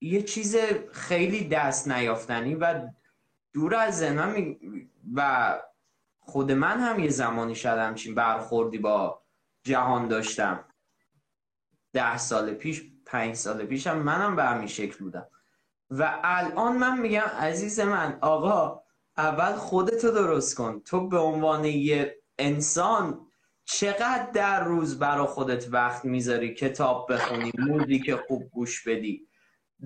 [0.00, 0.56] یه چیز
[0.92, 2.88] خیلی دست نیافتنی و
[3.52, 4.56] دور از ذهنم
[5.14, 5.58] و
[6.26, 9.22] خود من هم یه زمانی شاید همچین برخوردی با
[9.64, 10.64] جهان داشتم.
[11.92, 15.26] ده سال پیش پنج سال پیشم منم به همین شکل بودم.
[15.90, 18.82] و الان من میگم عزیز من آقا
[19.16, 20.80] اول خودتو درست کن.
[20.80, 23.26] تو به عنوان یه انسان
[23.64, 29.28] چقدر در روز برا خودت وقت می‌ذاری کتاب بخونی موزیک خوب گوش بدی؟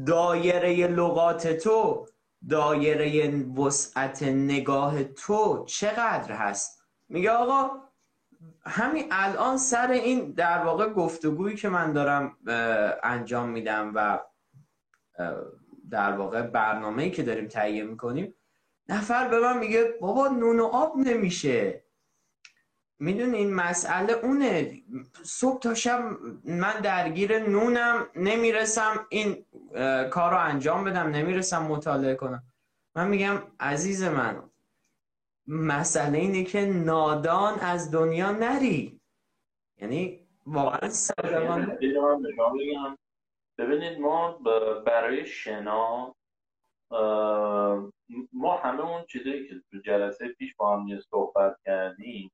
[0.06, 2.06] دایره لغات تو
[2.48, 7.70] دایره وسعت نگاه تو چقدر هست؟ میگه آقا
[8.66, 12.36] همین الان سر این در واقع گفتگویی که من دارم
[13.02, 14.18] انجام میدم و
[15.90, 18.34] در واقع برنامه‌ای که داریم تهیه می‌کنیم
[18.88, 21.84] نفر به من میگه بابا نون و آب نمیشه.
[23.00, 24.82] می‌دونی این مسئله اونه.
[25.22, 26.00] صبح تا شب
[26.44, 29.44] من درگیر نونم نمی‌رسم این
[30.10, 32.42] کار رو انجام بدم نمی‌رسم مطالعه کنم.
[32.96, 34.42] من میگم عزیز من
[35.46, 39.00] مسئله اینه که نادان از دنیا نری.
[39.78, 41.78] یعنی واقعا سرگران
[43.58, 44.32] ببینید ما
[44.86, 46.14] برای شنا
[48.32, 52.30] ما همه اون چیزایی که تو جلسه پیش با هم صحبت کردیم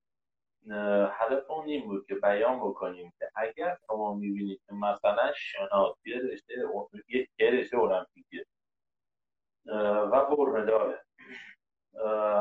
[1.10, 6.54] هدف اون این بود که بیان بکنیم که اگر شما می‌بینید که مثلا شناسی رشته
[7.38, 8.46] یه رشته المپیکیه
[10.12, 11.04] و برمداره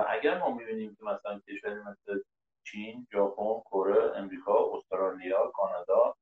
[0.07, 2.21] اگر ما می‌بینیم که مثلا کشوری مثل
[2.67, 6.15] چین، ژاپن، کره، امریکا، استرالیا، کانادا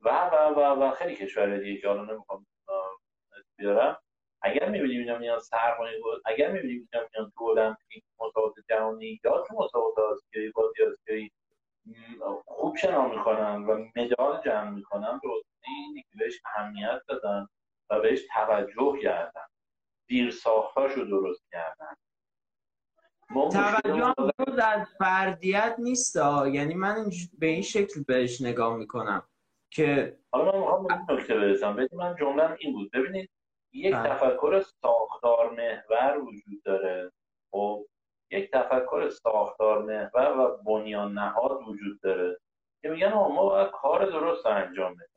[0.00, 2.46] و و و و خیلی کشور دیگه که حالا نمی‌خوام
[3.58, 3.98] بیارم
[4.42, 9.44] اگر می‌بینیم اینا میان سرمایه بود اگر می‌بینیم اینا میان تو المپیک مسابقات جهانی یا
[9.48, 11.32] تو مسابقات آسیایی بازی آسیایی
[12.46, 15.28] خوب شنا می‌کنن و مدال جمع می‌کنن به
[15.66, 17.48] اینی که بهش اهمیت دادن
[17.90, 19.46] و بهش توجه کردن.
[20.08, 21.94] دیر ساختاشو درست کردن.
[23.34, 24.14] توجه هم
[24.62, 26.16] از فردیت نیست
[26.52, 29.28] یعنی من به این شکل بهش نگاه می‌کنم
[29.70, 31.88] که حالا من می‌خوام به نکته برسم.
[31.92, 32.90] من جمله این بود.
[32.90, 33.30] ببینید
[33.72, 34.08] یک بله.
[34.08, 37.12] تفکر ساختار محور وجود داره.
[37.50, 37.86] خب
[38.30, 42.38] یک تفکر ساختار محور و بنیان نهاد وجود داره
[42.82, 45.08] که میگن ما باید کار درست انجام بدیم.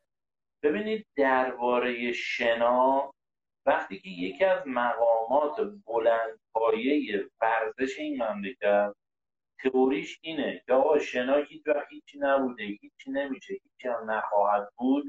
[0.64, 3.14] ببینید درباره شنا
[3.66, 8.94] وقتی که یکی از مقامات بلند پایه ورزش این مملکت
[9.64, 15.06] تئوریش اینه که آقا شنا هیچ وقت هیچی نبوده هیچی نمیشه هیچی هم نخواهد بود.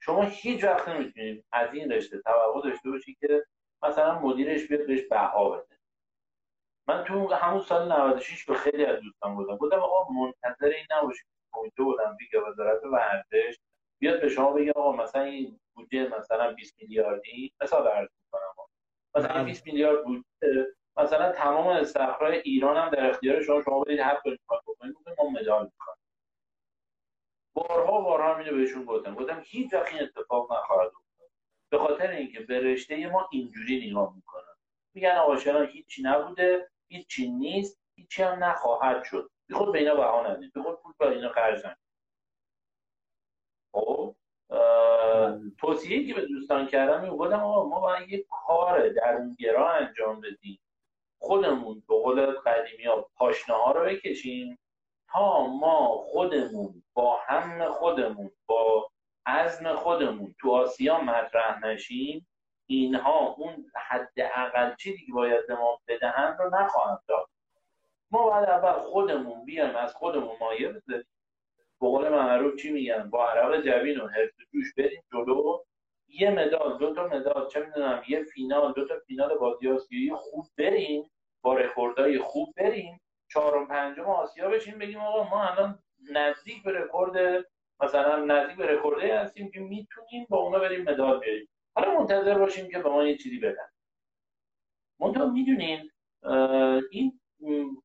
[0.00, 3.44] شما هیچ وقت نمی‌تونید از این رشته توقع داشته باشی که
[3.82, 5.73] مثلا مدیرش بیاد بهش بها بده.
[6.88, 9.56] من تو همون سال 96 به خیلی از دوستان بودم.
[9.56, 11.26] گفتم آقا منتظر این نباشید.
[11.52, 13.58] کمیته المپیک یا وزارت ورزش.
[14.00, 18.66] بیاد به شما بگه آقا مثلا این بودجه مثلا 20 میلیاردی مثلا عرض می‌کنم
[19.16, 19.72] مثلا 20 بله.
[19.72, 20.66] میلیارد بودجه.
[20.96, 23.62] مثلا تمام استخرهای ایران هم در اختیار شما.
[23.62, 24.94] شما برید هر کاری بکنید.
[25.18, 25.96] ما مدال می‌کنیم
[27.54, 29.14] بارها بارها اینو بهشون گفتم.
[29.14, 31.28] گفتم هیچ وقت این اتفاق نخواهد افتاد.
[31.70, 34.54] به خاطر اینکه به رشته ما اینجوری نگاه می‌کنن.
[34.94, 36.70] میگن آقا چرا هیچی نبوده.
[36.94, 39.30] هیچی نیست هیچی هم نخواهد شد.
[39.52, 41.62] خود به اینا بها ندید خود پول به اینا خرج
[43.74, 44.14] خب؟
[45.58, 50.60] توصیه که به دوستان کردم می‌گفتم آقا ما باید یک کار درونگرا انجام بدیم.
[51.18, 54.58] خودمون به قول قدیمی ها پاشنه ها رو بکشیم
[55.08, 58.90] تا ما خودمون با هم خودمون با
[59.26, 62.26] عزم خودمون تو آسیا مطرح نشیم.
[62.66, 67.28] اینها اون حد اقل چیزی که باید به ما بدهن رو نخواهند داد.
[68.10, 71.06] ما باید اول خودمون بیایم از خودمون مایه بذاریم.
[71.80, 75.58] به قول معروف چی میگن؟ با عرق جبین و عرق جوش بریم جلو.
[76.08, 80.44] یه مدال دو تا مدال چه می‌دونم یه فینال دو تا فینال بازی آسیایی خوب
[80.58, 81.10] بریم
[81.42, 83.00] با رکوردای خوب بریم.
[83.28, 85.78] چهارم پنجم آسیا بشیم بگیم آقا ما الان
[86.12, 87.46] نزدیک به رکورد
[87.80, 91.48] مثلا نزدیک به رکورده هستیم که می‌تونیم با اونا بریم مدال بیاریم.
[91.74, 93.68] حالا منتظر باشیم که به ما یه چیزی بدن.
[95.00, 95.90] منتها می‌دونین
[96.90, 97.20] این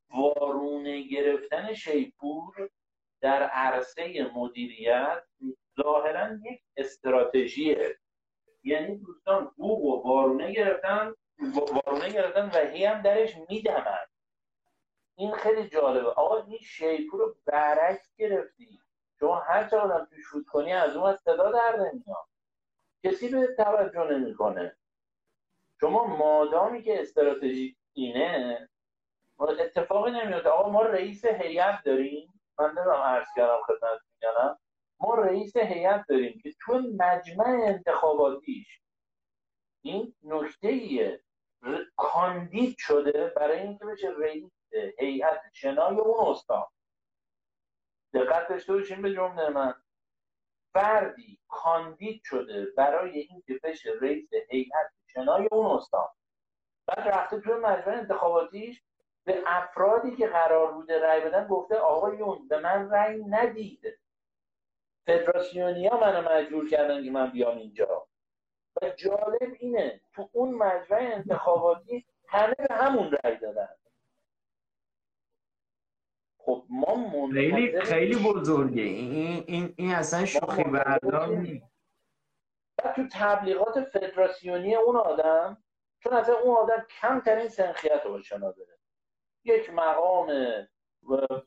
[0.09, 2.69] وارونه گرفتن شیپور
[3.21, 5.23] در عرصه مدیریت
[5.81, 7.97] ظاهرا یک استراتژیه.
[8.63, 11.13] یعنی دوستان بوق و وارونه گرفتن
[11.53, 14.05] وارونه گرفتن و هی هم درش میدمن.
[15.15, 16.07] این خیلی جالبه.
[16.09, 18.79] آقا این شیپور رو برعکس گرفتی.
[19.19, 22.27] شما هر چه آدم توی شوت کنی از اون صدا در نمیاد.
[23.03, 24.77] کسی به توجه نمی‌کنه.
[25.81, 28.69] شما مادامی که استراتژی اینه
[29.39, 32.41] اتفاقی نمیفته آقا ما رئیس هیئت داریم.
[32.59, 34.59] من نمی‌دونم عرض کردم خدمت میگنم
[34.99, 38.81] ما رئیس هیئت داریم که تو مجمع انتخاباتیش
[39.81, 41.21] این نکته ایه
[41.97, 44.51] کاندید شده برای اینکه بشه رئیس
[44.99, 46.65] هیئت شنای اون استان.
[48.13, 49.73] دقت داشته باشین به جمله من.
[50.73, 56.07] فردی کاندید شده برای اینکه بشه رئیس هیئت شنای اون استان.
[56.87, 58.83] بعد رفته توی مجمع انتخاباتیش
[59.25, 63.99] به افرادی که قرار بوده رأی بدن گفته آقایون به من رأی ندید
[65.07, 68.07] فدراسیونیا منو مجبور کردن که من بیام اینجا.
[68.81, 73.69] و جالب اینه تو اون مجمع انتخاباتی همه به همون رأی دادن.
[76.39, 78.81] خب ما خیلی خیلی بزرگه.
[78.81, 81.65] این این این اصلا شوخی بردار نیست.
[82.95, 85.63] تو تبلیغات فدراسیونی اون آدم
[86.03, 88.77] چون اصلا اون آدم کمترین سنخیت رو شنا داره.
[89.43, 90.27] یک مقام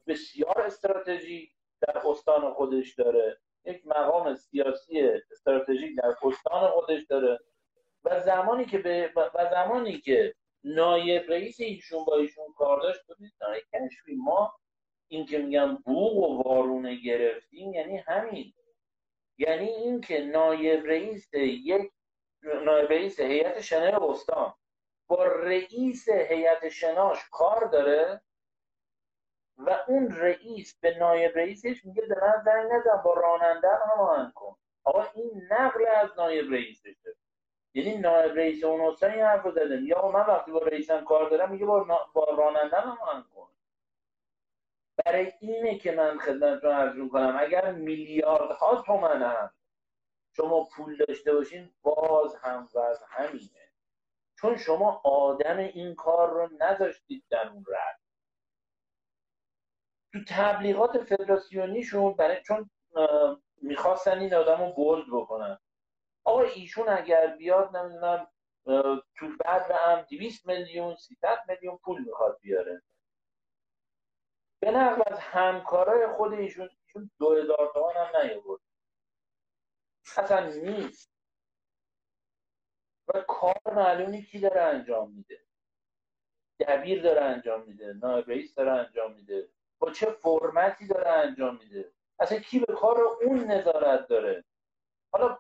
[0.07, 3.40] بسیار استراتژی در استان خودش داره.
[3.64, 5.00] یک مقام سیاسی
[5.31, 7.40] استراتژیک در استان خودش داره.
[8.05, 13.33] و زمانی که به و زمانی که نایب رئیس ایشون با ایشون کار داشت بودید
[13.74, 14.55] کشفی ما
[15.12, 18.55] این که میگم بوغ و وارونه گرفتیم یعنی همین.
[19.38, 21.92] یعنی اینکه نایب رئیس یک
[22.42, 24.55] نایب رئیس هیئت شنای استان
[25.09, 28.20] با رئیس هیئت شناش کار داره
[29.57, 34.57] و اون رئیس به نایب رئیسش میگه به من زنگ نزن با راننده هماهنگ کن.
[34.85, 36.96] آقا این نقل از نایب رئیسشه.
[37.75, 39.83] یعنی نایب رئیس اون استان این حرف زده.
[39.83, 42.09] یا من وقتی با رئیسم کار دارم میگه با.
[42.14, 42.77] با راننده
[43.35, 43.52] کن.
[44.96, 49.55] برای اینه که من خدمتتون عرض کنم اگر میلیاردها تومن هم
[50.37, 53.72] شما پول داشته باشین باز هم وز همینه.
[54.38, 58.00] چون شما آدم این کار رو نذاشتید در اون رد.
[60.12, 62.70] تو تبلیغات فدراسیونیشون برای چون
[63.62, 65.59] می‌خواستن این آدم رو بولد بکنن.
[66.24, 68.26] آقا ایشون اگر بیاد نمی‌دونم
[69.16, 72.83] تو بعد هم 200 میلیون 300 میلیون پول می‌خواد بیاره.
[74.62, 78.61] به نقل از همکارای خود ایشون ایشون دو هزار تومن هم نیاورد.
[80.16, 81.12] اصلا نیست.
[83.09, 85.40] و کار معلومی کی داره انجام میده؟
[86.61, 89.48] دبیر داره انجام میده نایب رئیس داره انجام میده.
[89.79, 94.44] با چه فرمتی داره انجام میده؟ اصلا کی به کار اون نظارت داره؟
[95.12, 95.38] حالا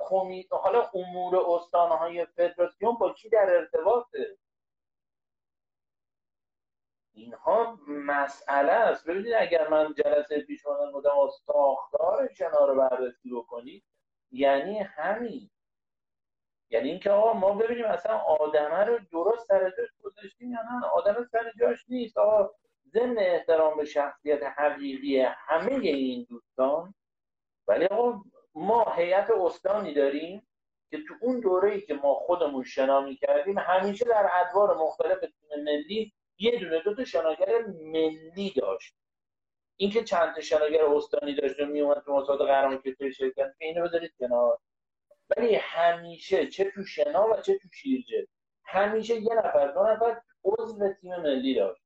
[0.50, 4.38] حالا امور استانهای فدراسیون با کی در ارتباطه؟
[7.14, 9.06] اینها مسئله است.
[9.06, 13.84] ببینید اگر من جلسه پیش بودم ساختار شنا رو بررسی بکنید
[14.30, 15.50] یعنی همین.
[16.70, 21.24] یعنی اینکه آقا ما ببینیم اصلا آدمه رو درست سر جاش گذاشتیم یا نه؟ آدم
[21.32, 22.18] سر جاش نیست.
[22.18, 22.50] آقا
[22.92, 26.94] ضمن احترام به شخصیت حقیقی همه این دوستان
[27.68, 28.22] ولی آقا
[28.54, 30.48] ما هیئت استانی داریم
[30.90, 35.64] که تو اون دوره ای که ما خودمون شنا کردیم همیشه در ادوار مختلف تیم
[35.64, 38.94] ملی یه دونه دو تا شناگر ملی داشت.
[39.76, 44.14] اینکه چند تا شناگر استانی داشت و میومد تو مسابقه قهرمان کشور شرکت اینو بذارید
[44.18, 44.58] کنار.
[45.36, 48.28] ولی همیشه چه تو شنا و چه تو شیرجه
[48.64, 51.82] همیشه یه نفر دو نفر عضو تیم ملی داشت.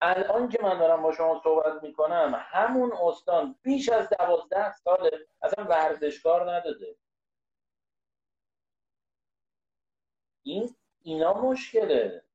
[0.00, 5.10] الان که من دارم با شما صحبت می‌کنم همون استان بیش از دوازده سال
[5.42, 6.96] اصلا ورزشکار نداده.
[10.42, 12.25] این اینا مشکله.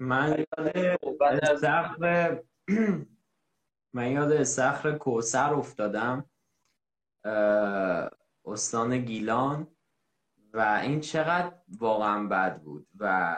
[0.00, 2.38] من یاد سخر
[3.94, 6.30] من یاد سخر کوسر افتادم.
[8.44, 9.66] استان گیلان
[10.52, 13.36] و این چقدر واقعا بد بود و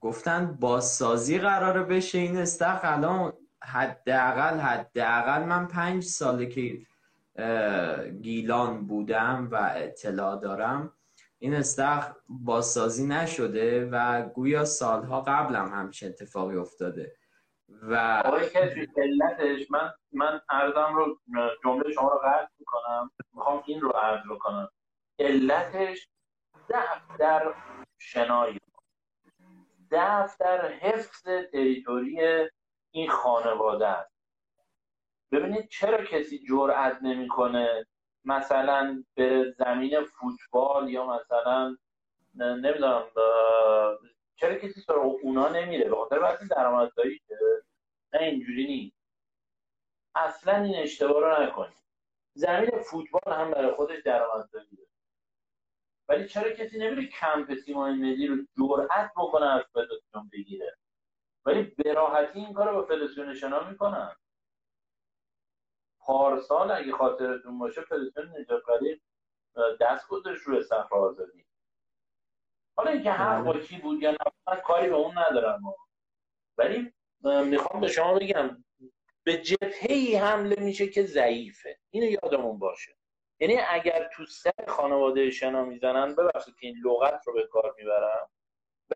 [0.00, 6.86] گفتن بازسازی قراره بشه این استخ الان حداقل حداقل من پنج ساله که
[8.22, 10.92] گیلان بودم و اطلاع دارم
[11.42, 17.16] این استخ بازسازی نشده و گویا سالها قبلم همچین اتفاقی افتاده
[17.68, 21.18] و آقای کسی علتش من من عرضم رو
[21.64, 23.10] جمله شما رو قطع می‌کنم.
[23.32, 24.68] می‌خوام این رو عرض بکنم.
[25.18, 26.08] علتش
[26.68, 27.54] ضعف در
[27.98, 28.58] شنای
[29.90, 32.20] ضعف در حفظ تریتوری
[32.90, 34.12] این خانواده است.
[35.32, 37.86] ببینید چرا کسی جرأت نمی‌کنه
[38.24, 41.76] مثلا به زمین فوتبال یا مثلا
[42.34, 43.04] نمی‌دونم
[44.36, 47.20] چرا کسی سراغ اونا نمیره؟ به خاطر وقتی درآمدزایی
[48.14, 48.96] نه اینجوری نیست.
[50.14, 51.82] اصلا این اشتباه رو نکنید.
[52.34, 54.88] زمین فوتبال هم برای خودش درآمدزایی داره.
[56.08, 60.76] ولی چرا کسی نمیره کمپ تیمای ملی رو جرأت بکنه از فدراسیون بگیره؟
[61.46, 64.16] ولی به راحتی این کار رو با فدراسیون شنا می‌کنن.
[66.06, 68.62] پارسال اگه خاطرتون باشه فدراسیون نجات
[69.80, 71.46] دست گذاشت روی صفحه آزادی.
[72.76, 75.60] حالا اینکه حق با کی بود یا نه کاری به اون ندارم.
[76.58, 76.92] ولی
[77.44, 78.64] می‌خوام به شما بگم
[79.24, 81.78] به جبهه حمله میشه که ضعیفه.
[81.90, 82.96] اینو یادمون باشه.
[83.40, 88.30] یعنی اگر تو سر خانواده شنا می‌زنن ببخشید که این لغت رو به کار می‌برم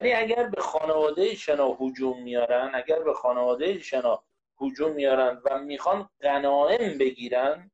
[0.00, 4.24] ولی اگر به خانواده شنا هجوم میارن اگر به خانواده شنا
[4.60, 7.70] هجوم میارن و می‌خوان غنائم بگیرن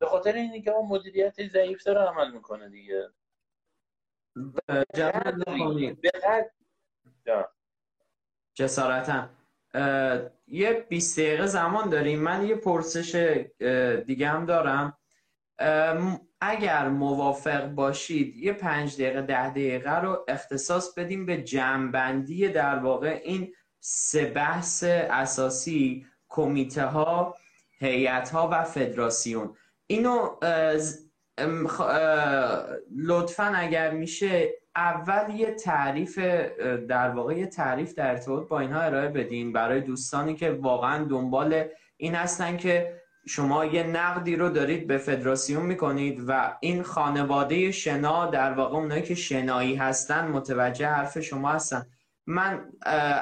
[0.00, 3.10] به خاطر اینی که اون مدیریت ضعیف داره عمل می‌کنه دیگه.
[8.54, 9.28] جسارتا.
[10.46, 12.18] یه 20 دقیقه زمان داریم.
[12.18, 13.14] من یه پرسش
[14.06, 14.98] دیگه هم دارم.
[16.40, 23.20] اگر موافق باشید یه پنج دقیقه ده دقیقه رو اختصاص بدیم به جمعبندی در واقع
[23.24, 27.34] این سه بحث اساسی کمیته ها
[27.78, 29.56] هیئت ها و فدراسیون.
[29.86, 30.28] اینو
[32.96, 36.18] لطفا اگر میشه اول یه تعریف
[36.88, 41.64] در واقع یه تعریف در ارتباط با اینها ارائه بدین برای دوستانی که واقعا دنبال
[41.96, 48.26] این هستن که شما یه نقدی رو دارید به فدراسیون می‌کنید و این خانواده شنا
[48.26, 51.86] در واقع اونایی که شنایی هستن متوجه حرف شما هستن.
[52.30, 52.72] من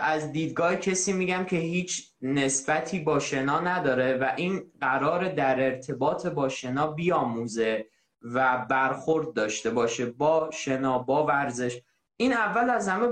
[0.01, 6.27] از دیدگاه کسی میگم که هیچ نسبتی با شنا نداره و این قرار در ارتباط
[6.27, 7.87] با شنا بیاموزه
[8.23, 11.83] و برخورد داشته باشه با شنا با ورزش.
[12.17, 13.09] این اول از همه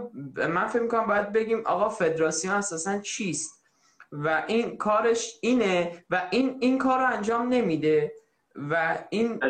[0.48, 3.64] من فکر می‌کنم باید بگیم آقا فدراسیون اساسا چیست؟
[4.12, 8.12] و این کارش اینه و این این کار رو انجام نمیده
[8.56, 9.40] و این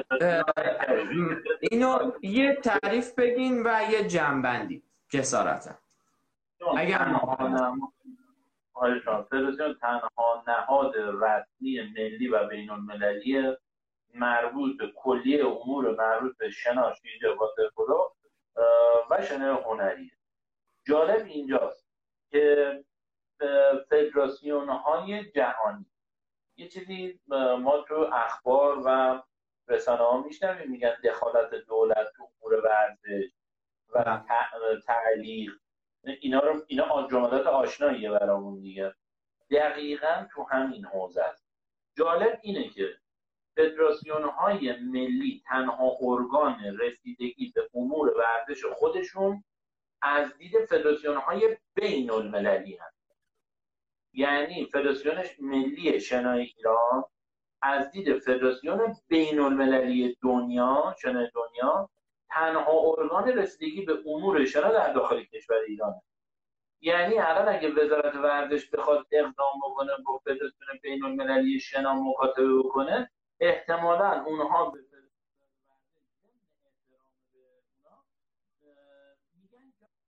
[1.61, 5.86] اینو یه تعریف بگین و یه جنبندی جسارتا.
[6.61, 6.99] اگر
[9.31, 13.57] فدراسیون تنها نهاد رسمی ملی و بین المللی
[14.15, 18.09] مربوط به کلیه امور مربوط به شنا شیجه واترپولو
[19.11, 20.11] و شنا هنری.
[20.87, 21.87] جالب اینجاست
[22.31, 22.85] که
[23.91, 25.87] فدراسیون های جهانی
[26.57, 27.21] یه چیزی
[27.61, 29.23] ما تو اخبار و
[29.69, 33.31] رسانه ها میشنویم میگن دخالت دولت تو امور ورزش
[33.95, 34.23] و
[34.87, 35.53] تعلیق
[36.11, 38.95] اینا رو اینا جملات آشناییه برامون دیگه.
[39.51, 41.47] دقیقا تو همین حوزه است.
[41.97, 42.97] جالب اینه که
[43.57, 49.45] فدراسیون های ملی تنها ارگان رسیدگی به امور ورزش خودشون
[50.03, 52.97] از دید فدراسیون های بین المللی هست
[54.13, 57.05] یعنی فدراسیون ملی شنای ایران
[57.63, 61.91] از دید فدراسیون بین المللی دنیا شنای دنیا
[62.31, 66.01] تنها ارگان رسیدگی به امور شنا در داخل کشور ایران.
[66.81, 73.11] یعنی الان اگه وزارت ورزش بخواد اقدام بکنه با فدراسیون بین المللی شنا مکاتبه بکنه
[73.41, 74.79] احتمالا اونها به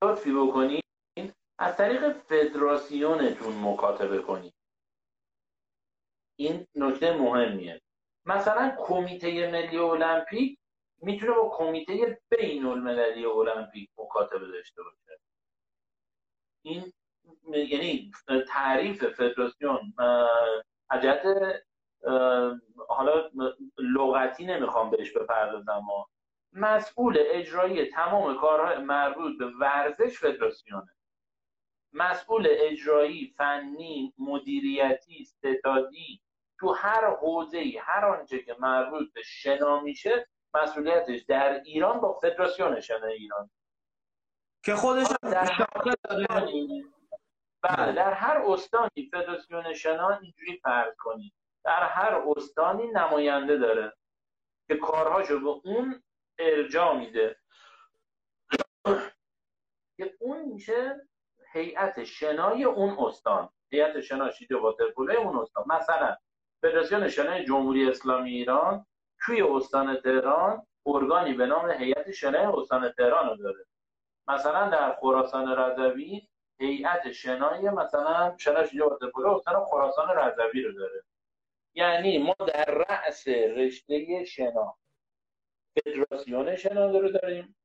[0.02, 0.84] لطفی بکنید
[1.58, 4.54] از طریق فدراسیونتون مکاتبه کنید
[6.36, 7.80] این نکته مهمیه.
[8.26, 10.58] مثلا کمیته ملی المپیک
[11.02, 15.20] می‌تونه با کمیته بین المللی المپیک مکاتبه داشته باشه.
[16.62, 16.92] این
[17.54, 18.10] یعنی
[18.48, 19.94] تعریف فدراسیون
[20.90, 21.22] حجت
[22.88, 23.30] حالا
[23.78, 25.86] لغتی نمی‌خوام بهش بپردازم
[26.52, 30.94] مسئول اجرایی تمام کارهای مربوط به ورزش فدراسیونه.
[31.92, 36.20] مسئول اجرایی فنی مدیریتی ستادی
[36.60, 40.28] تو هر حوزه هر آنچه که مربوط به شنا میشه
[40.62, 43.50] مسئولیتش در ایران با فدراسیون شنا ایران.
[44.64, 45.68] که خودش در
[47.62, 51.34] بله در هر استانی فدراسیون شنا اینجوری فرض کنید
[51.64, 53.96] در هر استانی نماینده داره
[54.68, 56.02] که کارهاشو به اون
[56.38, 57.36] ارجا میده.
[59.96, 61.08] که اون میشه
[61.52, 63.48] هیئت شنای اون استان.
[63.70, 65.64] هیئت شنا شید واترپولو اون استان.
[65.66, 66.16] مثلا
[66.62, 68.86] فدراسیون شنای جمهوری اسلامی ایران
[69.26, 73.66] توی استان تهران ارگانی به نام هیئت شنای استان تهران رو داره.
[74.28, 76.28] مثلا در خراسان رضوی
[76.60, 81.02] هیئت شنای مثلا شنا شید واترپولو استان خراسان رضوی رو داره.
[81.74, 84.76] یعنی ما در رأس رشته شنا
[85.74, 87.56] فدراسیون شنا رو داریم.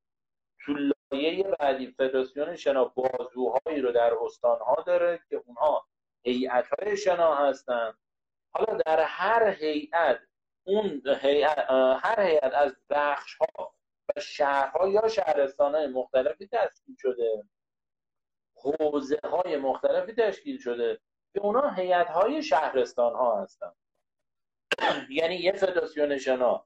[0.66, 5.88] تو لایه بعدی فدراسیون شنا بازوهایی رو در استانها داره که اونها
[6.26, 7.94] هیئت های شنا هستن.
[8.54, 10.20] حالا در هر هیئت
[10.64, 11.02] اون
[12.04, 13.74] هر هیئت از بخش ها
[14.10, 17.44] و شهرها یا شهرستان های مختلفی تشکیل شده.
[18.56, 21.00] حوزه های مختلفی تشکیل شده.
[21.34, 23.72] که اونا هیئت های شهرستان ها هستن.
[25.10, 26.66] یعنی یه فدراسیون شنا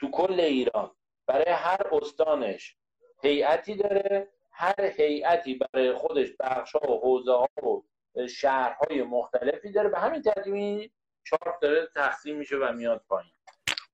[0.00, 0.90] تو کل ایران.
[1.26, 2.76] برای هر استانش
[3.22, 4.32] هیئتی داره.
[4.50, 9.88] هر هیئتی برای خودش بخش ها و حوزه ها و شهرهای مختلفی داره.
[9.88, 10.92] به همین ترتیب
[11.24, 13.32] چارت داره تقسیم میشه و میاد پایین.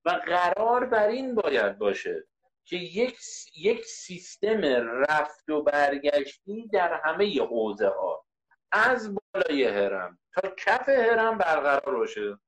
[0.05, 2.27] و قرار بر این باید باشه
[2.65, 3.19] که یک
[3.57, 4.61] یک سیستم
[5.09, 8.25] رفت و برگشتی در همه حوزه ها
[8.73, 12.39] از بالای هرم تا کف هرم برقرار باشه.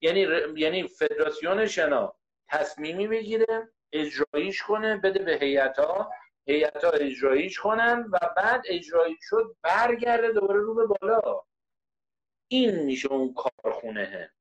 [0.00, 0.26] یعنی
[0.56, 2.16] یعنی فدراسیون شنا
[2.48, 6.10] تصمیمی بگیره اجراییش کنه بده به هیئت ها
[6.46, 11.42] هیئت ها اجراییش کنن و بعد اجرایی شد برگرده دوباره رو به بالا.
[12.48, 14.32] این میشه اون کارخونه.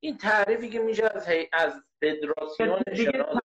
[0.00, 1.48] این تعریفی که میشه از هی...
[1.52, 2.82] از فدراسیون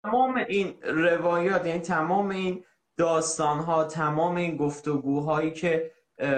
[0.04, 2.64] تمام این روایات یعنی تمام این
[2.98, 5.92] داستان ها تمام این گفتگوهایی که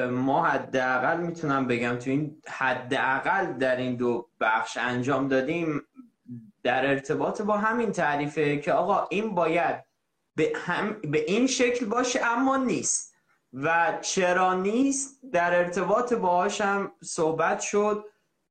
[0.10, 5.82] ما حداقل می‌تونم بگم تو این حداقل در این دو بخش انجام دادیم
[6.64, 9.86] در ارتباط با همین تعریفه که آقا این باید
[10.36, 13.16] به, هم به این شکل باشه اما نیست.
[13.54, 18.06] و چرا نیست؟ در ارتباط باهاش هم صحبت شد.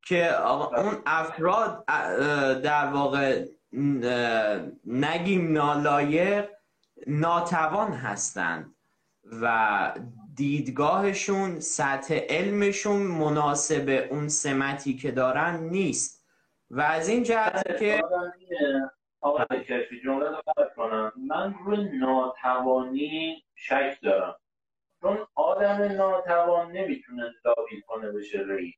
[0.06, 0.42] که
[0.80, 1.84] اون افراد
[2.62, 3.44] در واقع
[4.86, 6.50] نگیم نالایق
[7.06, 8.74] ناتوان هستند
[9.42, 9.92] و
[10.34, 16.26] دیدگاهشون سطح علمشون مناسب اون سمتی که دارن نیست.
[16.70, 18.02] و از این جهت که
[19.20, 20.26] آقای کشفی جمله
[20.76, 21.12] کنم.
[21.28, 24.36] من روی ناتوانی شک دارم.
[25.02, 28.74] چون آدم ناتوان نمی‌تونه لابی کنه بشه رئیس.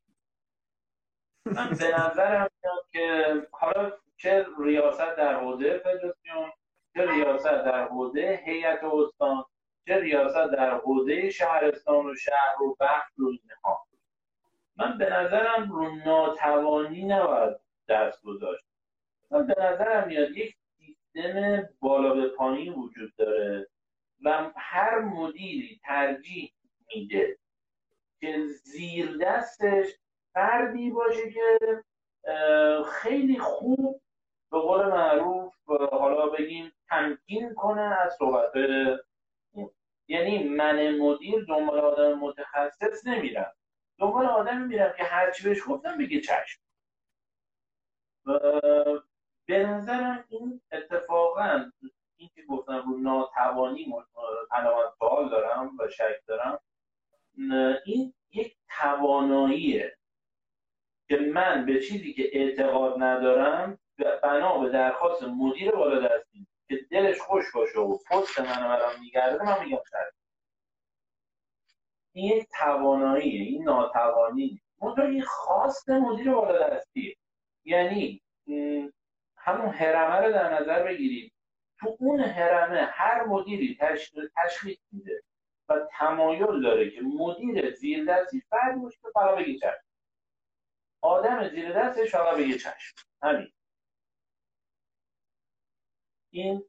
[1.46, 6.50] من به نظرم میاد که حالا چه ریاست در حوزه فدراسیون
[6.94, 9.44] چه ریاست در حوزه هیئت استان
[9.86, 13.86] چه ریاست در حوزه شهرستان و شهر و بخش و اینها.
[14.76, 17.56] من به نظرم رو ناتوانی نباید
[17.88, 18.64] دست گذاشت.
[19.30, 23.68] من به نظرم میاد یک سیستم بالا به پایین وجود داره
[24.22, 26.52] و هر مدیری ترجیح
[26.94, 27.38] میده
[28.20, 29.86] که زیر دستش
[30.34, 31.58] فردی باشه که
[32.92, 34.02] خیلی خوب
[34.50, 35.54] به قول معروف
[35.92, 38.52] حالا بگیم تمکین کنه از صحبت
[40.08, 43.52] یعنی من مدیر دنبال آدم متخصص نمیرم.
[43.98, 46.62] دنبال آدم میرم که هرچی بهش گفتم بگه چشم.
[49.46, 51.70] به نظرم این اتفاقا
[52.16, 53.94] این که گفتم رو ناتوانی
[54.50, 56.60] علامت سوال دارم و شک دارم
[57.84, 59.96] این یک تواناییه.
[61.10, 63.78] که من به چیزی که اعتقاد ندارم
[64.22, 69.44] بنا به درخواست مدیر بالا دستی که دلش خوش باشه و پست من برام میگرده
[69.44, 70.10] من میگم سر.
[72.12, 74.60] این یک تواناییه این ناتوانی.
[74.82, 77.16] منطقه این خواست مدیر بالا دستی
[77.64, 78.22] یعنی
[79.36, 81.32] همون هرمه رو در نظر بگیرید
[81.80, 83.78] تو اون هرمه هر مدیری
[84.36, 85.22] تشخیص میده
[85.68, 89.89] و تمایل داره که مدیر زیر دستی فرد که فقط چشم
[91.02, 92.96] آدم زیر دستش فقط بگه چشم.
[93.22, 93.52] همین.
[96.32, 96.64] این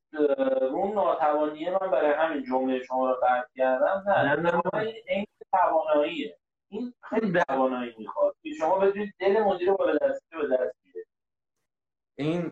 [0.71, 4.03] اون ناتوانیه من برای همین جمله شما رو قطع کردم.
[4.07, 4.61] نه نه
[5.07, 6.38] این تواناییه.
[6.71, 8.36] این خیلی توانایی می‌خواد.
[8.57, 10.75] شما بتونید دل مدیر بالا دستی به دست
[12.17, 12.51] این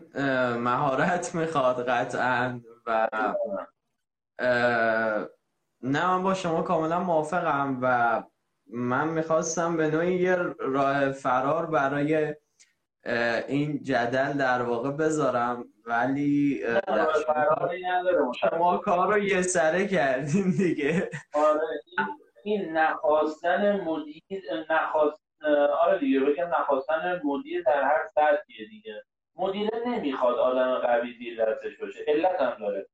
[0.56, 3.08] مهارت می‌خواد قطعا و
[5.82, 8.22] نه من با شما کاملا موافقم و
[8.72, 12.34] من می‌خواستم به نوعی یه راه فرار برای
[13.48, 16.60] این جدل در واقع بذارم ولی
[18.40, 21.10] شما کار رو یه سره کردیم دیگه.
[21.34, 21.60] آره
[22.44, 25.20] این نخواستن مدیر نخواست
[25.84, 29.02] آره دیگه بگم نخواستن مدیر در هر سطحیه دیگه.
[29.36, 32.86] مدیره نمی‌خواد آدم قوی زیر دستش باشه علت هم داره.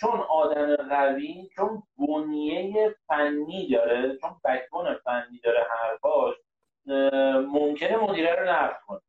[0.00, 6.34] چون آدم قوی چون بنیه فنی داره چون بکبون فنی داره حرفاش
[7.46, 9.00] ممکنه مدیره رو نقد کنه.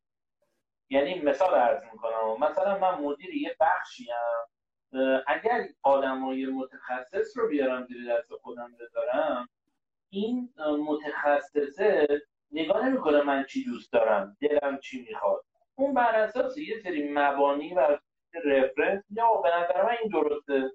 [0.90, 7.84] یعنی مثال عرض می‌کنم مثلا من مدیر یه بخشی هم اگر آدمای متخصص رو بیارم
[7.84, 9.48] زیر دست خودم بذارم
[10.10, 12.08] این متخصصه
[12.52, 15.44] نگاه نمی‌کنه من چی دوست دارم دلم چی می‌خواد.
[15.74, 17.98] اون بر اساس یه سری مبانی و
[18.44, 20.70] رفرنس یا به نظر من این درسته.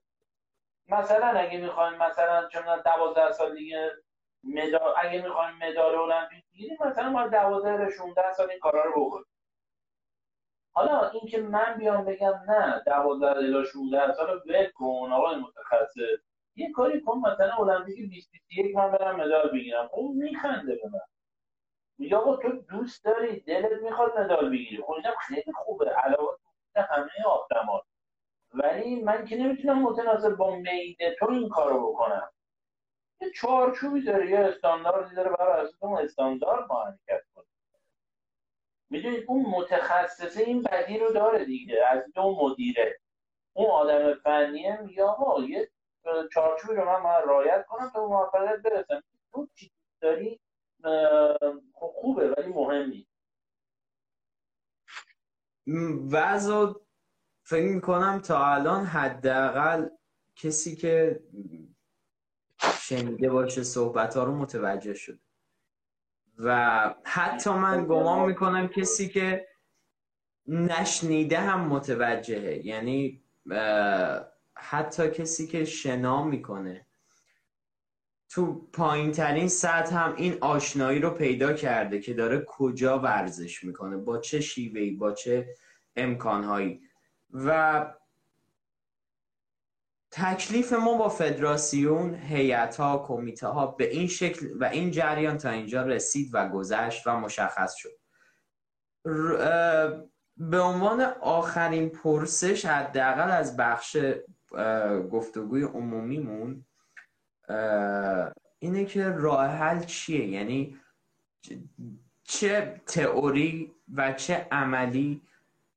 [0.90, 3.92] مثلا اگه می‌خوایم مثلا چون 12 سال دیگه
[4.44, 9.26] مدال اگه می‌خوایم مدال المپیک بگیریم مثلا ما 12 16 سال این کارا رو بکنیم.
[10.76, 16.24] حالا اینکه من بیام بگم نه 12 الی 16 سال رو ول کن آقای متخصص.
[16.56, 19.90] یه کاری کن مثلا المپیک 2021 من برم مدال بگیرم.
[19.94, 21.00] اون میخنده به من.
[22.00, 24.84] میگه آقا تو دوست داری دلت می‌خواد مدال بگیری.
[24.84, 24.94] خب
[25.28, 25.90] خیلی خوبه.
[25.90, 26.38] علاوه
[26.76, 27.84] همه آدما
[28.54, 32.32] ولی من که نمی‌تونم متناسب با میل تو این کارو بکنم.
[33.22, 37.48] یه چارچوبی داره یه استانداردی داره برای اساس اون استاندارد حرکت کنیم
[38.90, 43.00] می‌دونید اون متخصصه این بدی رو داره دیگه از اون مدیره.
[43.54, 45.72] اون آدم فنیه میگه آقا یه
[46.34, 49.04] چارچوبی رو من باید رعایت کنم تا موفقیت برسم.
[49.34, 49.72] تو چی
[50.02, 50.40] داری؟
[51.74, 53.18] خب خوبه ولی مهم نیست
[56.12, 56.74] وضع
[57.50, 59.88] فکر می‌کنم تا الان حداقل
[60.36, 61.20] کسی که
[62.82, 65.20] شنیده باشه صحبت ها رو متوجه شده.
[66.38, 69.48] و حتی من گمان می‌کنم کسی که
[70.48, 72.66] نشنیده هم متوجهه.
[72.66, 73.24] یعنی
[74.54, 76.86] حتی کسی که شنا می‌کنه.
[78.30, 83.98] تو پایین ترین سطح هم این آشنایی رو پیدا کرده که داره کجا ورزش می‌کنه
[83.98, 85.56] با چه شیوهی با چه
[85.96, 86.82] امکانهایی.
[87.34, 87.86] و
[90.12, 95.50] تکلیف ما با فدراسیون هیئت ها کمیته ها به این شکل و این جریان تا
[95.50, 98.00] اینجا رسید و گذشت و مشخص شد.
[100.38, 103.98] به عنوان آخرین پرسش حداقل از بخش
[105.12, 106.66] گفتگوی عمومیمون
[108.60, 110.78] اینه که راه حل چیه؟ یعنی
[112.24, 115.22] چه تئوری و چه عملی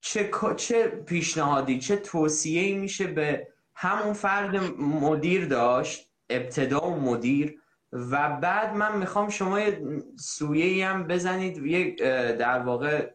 [0.00, 7.58] چه چه پیشنهادی چه توصیه‌ای میشه به همون فرد مدیر داشت ابتدا و مدیر؟
[7.92, 12.02] و بعد من می‌خوام شما یه سویه هم بزنید یک
[12.38, 13.10] در واقع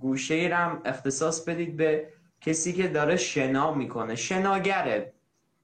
[0.00, 2.08] گوشه هم اختصاص بدید به
[2.40, 4.14] کسی که داره شنا می‌کنه.
[4.16, 5.12] شناگره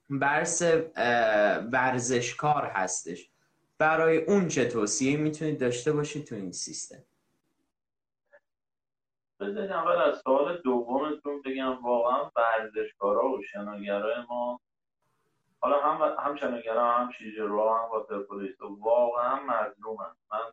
[0.09, 0.61] برس
[1.71, 3.29] ورزشکار هستش.
[3.77, 7.03] برای اون چه توصیه می‌تونید داشته باشید تو این سیستم؟
[9.41, 14.59] بذارید اول از سوال دومتون بگم واقعا ورزشکارا و شناگرای ما
[15.59, 20.15] حالا هم هم شناگرا هم شیجرو هم واترپولیست واقعا مظلومن.
[20.31, 20.51] من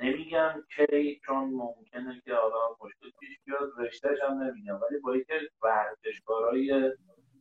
[0.00, 4.74] نمیگم کی چون ممکنه که حالا مشکل پیش بیاد رشتهش هم نمیگم.
[4.74, 6.92] ولی با اینکه ورزشکارای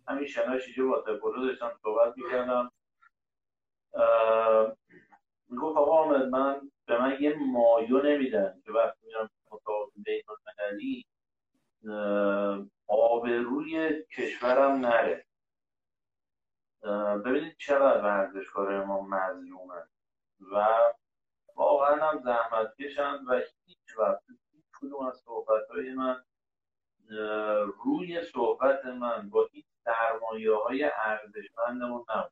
[0.07, 2.71] همین شنا شیجه واترپولو داشتم صحبت می‌کردم
[5.49, 11.05] می‌گفت آقا آمد من به من یه مایو نمیدن که وقتی میرم مسابقه بین المللی
[12.87, 15.25] آبروی کشورم نره.
[17.25, 19.87] ببینید چقدر ورزشکار ما مظلومن
[20.51, 20.67] و
[21.55, 26.23] واقعا هم زحمت کشن و هیچ وقت هیچ کدوم از صحبت های من
[27.83, 32.31] روی صحبت من با این سرمایه های ارزشمندمون نبود.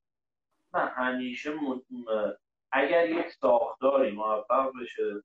[0.73, 1.53] من همیشه
[2.75, 5.23] اگر یک ساختاری موفق بشه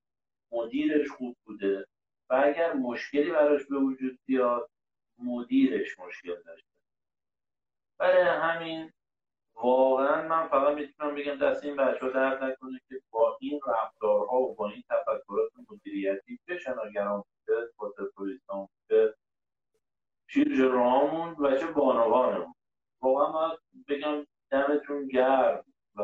[0.52, 1.86] مدیرش خوب بوده
[2.30, 4.70] و اگر مشکلی براش به وجود بیاد
[5.18, 6.68] مدیرش مشکل داشته.
[7.98, 8.92] برای همین
[9.54, 14.36] واقعا من فقط می‌تونم بگم دست این بچه ها درد نکنه که با این رفتارها
[14.36, 17.70] و با این تفکرات مدیریتی چه شناگران بوده
[18.16, 19.14] پروتستان بوده
[20.30, 22.54] شیر رامون و چه بانوانمون.
[23.02, 23.56] واقعا من
[23.88, 26.02] بگم دمتون گرم و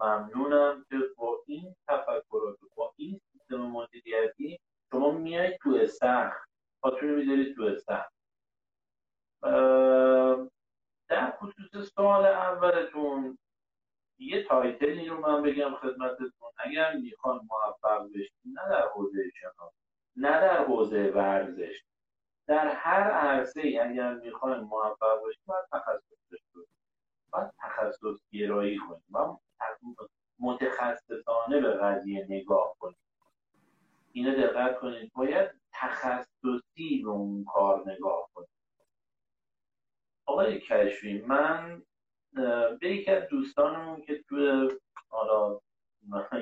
[0.00, 4.60] ممنونم که با این تفکرات و با این سیستم مدیریتی
[4.92, 6.32] شما میایید تو استخ
[6.82, 8.04] پاتون می‌ذارید تو استخ
[11.08, 13.38] در خصوص سوال اولتون
[14.18, 16.50] یه تایتلی رو من بگم خدمتتون.
[16.56, 19.76] اگر می‌خوان موفق بشین نه در حوزه شناخت
[20.16, 21.82] نه در حوزه ورزش
[22.48, 26.58] در هر عرصه اگر می‌خوایم موفق باشیم باید تخصص داشته
[27.30, 29.36] باید تخصص گرایی کنیم و
[30.38, 32.96] متخصصانه به قضیه نگاه کنیم
[34.12, 35.12] اینه دقت کنید.
[35.14, 38.48] باید تخصصی به اون کار نگاه کنیم
[40.26, 41.82] آقای کشفی من
[42.80, 44.70] به یکی از دوستانمون که توی
[45.08, 45.60] حالا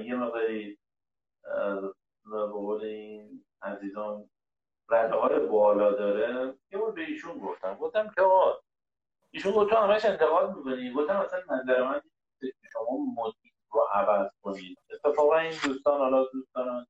[0.05, 0.79] یه مقداری
[2.25, 4.31] به این عزیزان
[4.91, 6.55] رده های بالا داره.
[6.73, 7.75] یه بار به ایشون گفتم.
[7.75, 8.59] گفتم که آقا
[9.31, 12.03] ایشون گفت تو همش انتقاد می‌کنی؟ گفتم اصلا نظر من
[12.73, 14.79] شما مدیر رو عوض کنید.
[14.91, 16.87] اتفاقا این دوستان حالا دوستان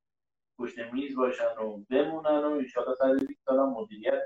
[0.59, 4.23] پشت میز باشن و بمونن و انشاءالله سر 20 سال مدیریت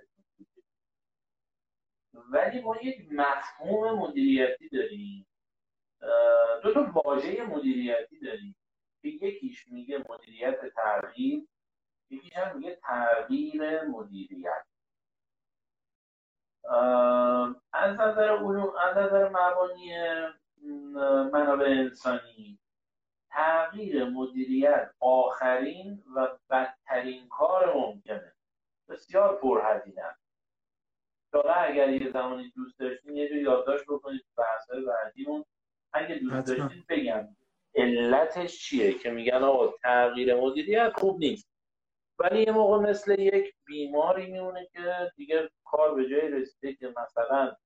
[2.30, 5.26] ولی ما یک مفهوم مدیریتی داریم.
[6.62, 8.56] دو تا واژه مدیریتی داریم.
[9.02, 11.48] که یکیش میگه مدیریت تغییر
[12.10, 14.66] یکیش هم میگه تغییر مدیریت.
[17.72, 18.28] از نظر
[18.82, 19.92] از نظر مبانی
[21.32, 22.58] منابع انسانی.
[23.30, 28.32] تغییر مدیریت آخرین و بدترین کار ممکنه.
[28.88, 30.16] بسیار پرهزینه.
[31.32, 35.44] حالا اگر یه زمانی دوست داشتین یه جو یادداشت بکنید بحث‌های بعدیمون.
[35.92, 37.36] اگه دوست داشتید بگم.
[37.74, 41.48] علتش چیه؟ که میگن آقا تغییر مدیریت خوب نیست.
[42.18, 47.56] ولی یه موقع مثل یک بیماری میمونه که دیگه کار به جای رسیده که مثلا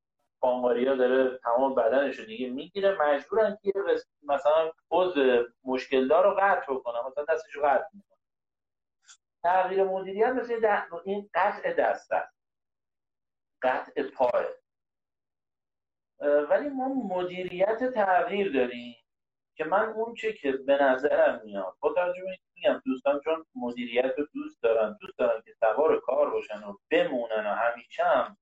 [0.40, 2.96] پانگاریا داره تمام بدنش رو دیگه می‌گیره.
[3.00, 3.72] مجبورن که
[4.22, 5.14] مثلا پوز
[5.64, 7.00] مشکل دار رو قطع بکنن.
[7.06, 8.18] مثلا دستش رو قطع می‌کنه
[9.42, 12.40] تغییر مدیریت مثل این قطع دست است
[13.62, 14.32] قطع پاه
[16.50, 18.96] ولی ما مدیریت تغییر داریم
[19.56, 21.76] که من اون چه که به نظرم میاد.
[21.80, 26.30] با توجه به میگم دوستان چون مدیریت رو دوست دارن دوست دارن که سوار کار
[26.30, 28.36] باشن و بمونن و همیشه هم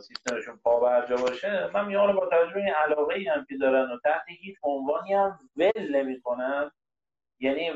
[0.00, 1.70] سیستمشون پا برجا باشه.
[1.74, 5.38] من میام با توجه این علاقه ای هم که دارن و تحت هیچ عنوانی هم
[5.56, 6.70] ول نمی‌کنن.
[7.40, 7.70] یعنی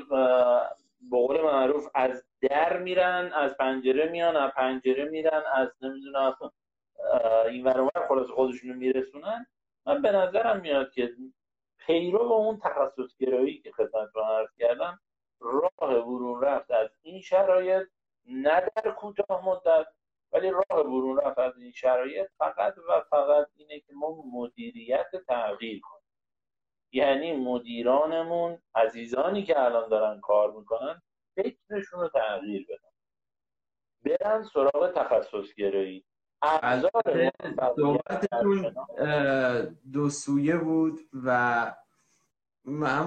[1.11, 6.36] به قول معروف از در میرن از پنجره میان از پنجره میرن از نمی‌دونم
[7.48, 9.46] این ورور خلاص خودشونو میرسونن.
[9.86, 11.12] من به نظرم میاد که
[11.78, 13.72] پیرو به اون تخصص گرایی که
[14.14, 15.00] رو عرض کردم
[15.40, 17.88] راه برون رفت از این شرایط
[18.26, 19.86] نه در کوتاه مدت
[20.39, 25.80] ولی راه برون رفت از این شرایط فقط و فقط اینه که ما مدیریت تغییر
[25.80, 26.03] کنیم.
[26.93, 31.03] یعنی مدیرانمون عزیزانی که الان دارن کار می‌کنن
[31.36, 32.89] فکرشون رو تغییر بدن.
[34.05, 36.05] برن سراغ تخصص گرایی
[37.76, 38.74] صحبتتون
[39.93, 41.72] دو سویه بود و
[42.64, 43.05] من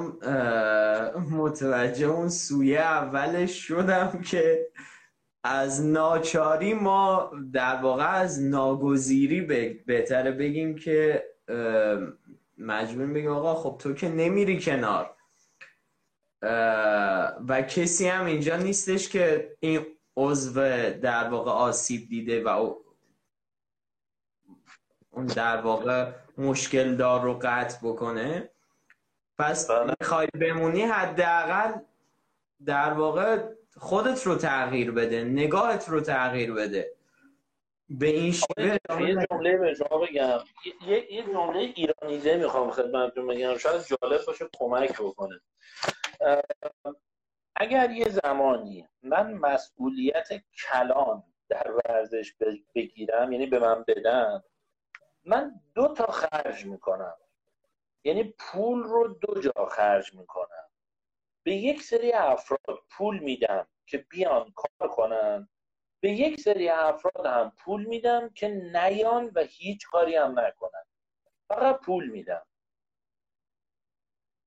[1.32, 4.68] متوجه اون سویه اولش شدم که
[5.44, 9.42] از ناچاری ما در واقع از ناگزیری
[9.86, 11.24] بهتره بگیم که
[12.58, 15.16] مجبور بگیم آقا خب تو که نمیری کنار
[17.48, 19.86] و کسی هم اینجا نیستش که این
[20.18, 20.54] عضو
[21.00, 22.76] در واقع آسیب دیده و
[25.12, 28.50] اون در واقع مشکل دار رو قطع بکنه
[29.38, 29.94] پس بله.
[30.00, 31.72] می‌خوای بمونی حداقل
[32.66, 33.44] در واقع
[33.78, 36.96] خودت رو تغییر بده نگاهت رو تغییر بده.
[37.90, 40.40] به این شیوه یه جمله به شما بگم.
[40.88, 43.58] یه, یه جمله ایرانیزه می‌خوام خدمتتون بگم.
[43.58, 45.42] شاید جالب باشه کمک بکنه.
[47.56, 50.30] اگر یه زمانی من مسئولیت
[50.64, 52.34] کلان در ورزش
[52.76, 54.44] بگیرم یعنی به من بدن
[55.26, 57.18] من دو تا خرج می‌کنم.
[58.04, 60.71] یعنی پول رو دو جا خرج می‌کنم.
[61.44, 65.50] به یک سری افراد پول میدم که بیان کار کنن.
[66.04, 70.84] به یک سری افراد هم پول میدم که نیان و هیچ کاری هم نکنن.
[71.48, 72.46] فقط پول میدم.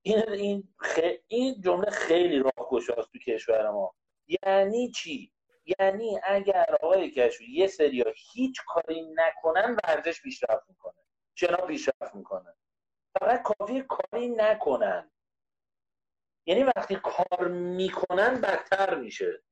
[0.02, 0.74] این این,
[1.28, 3.94] این جمله خیلی راهگشاست تو کشور ما.
[4.42, 5.32] یعنی چی؟
[5.78, 11.00] یعنی اگر آقای کشو یه سری هیچ کاری نکنن ورزش پیشرفت می‌کنه.
[11.34, 12.54] شنا پیشرفت می‌کنه.
[13.20, 15.10] فقط کافی کاری نکنن.
[16.46, 19.42] یعنی وقتی کار می‌کنن بدتر میشه.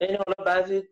[0.00, 0.88] این حالا بعضی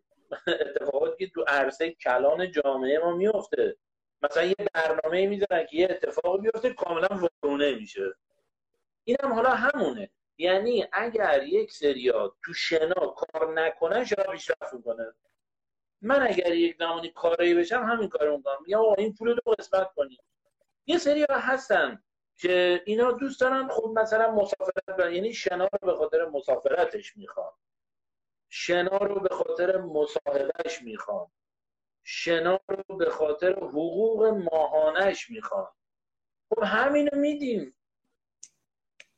[0.47, 3.77] اتفاقاتی که تو عرصه کلان جامعه ما میفته
[4.21, 7.07] مثلا یه برنامه می‌ذارن که یه اتفاقی بیفته کاملا
[7.43, 8.13] وارونه میشه.
[9.03, 10.09] این هم حالا همونه.
[10.37, 15.13] یعنی اگر یک سریا تو شنا کار نکنن شنا پیشرفت می‌کنه
[16.01, 18.63] من اگر یک زمانی کاری بشم همین کارو می‌کنم.
[18.67, 20.19] یا این پول رو قسمت کنیم
[20.85, 22.03] یه سری هستن.
[22.41, 27.51] که اینا دوست دارن خب مثلا مسافرت یعنی شنا رو به خاطر مسافرتش می‌خوان.
[28.49, 31.31] شنا رو به خاطر مصاحبهش می‌خوان.
[32.03, 35.67] شنا رو به خاطر حقوق ماهانش می‌خوان.
[36.49, 37.77] خب همینو میدیم.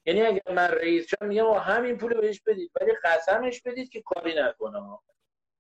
[0.06, 4.36] یعنی اگر من رئیس شم میگم همین پول بهش بدید ولی قسمش بدید که کاری
[4.36, 5.00] نکنه.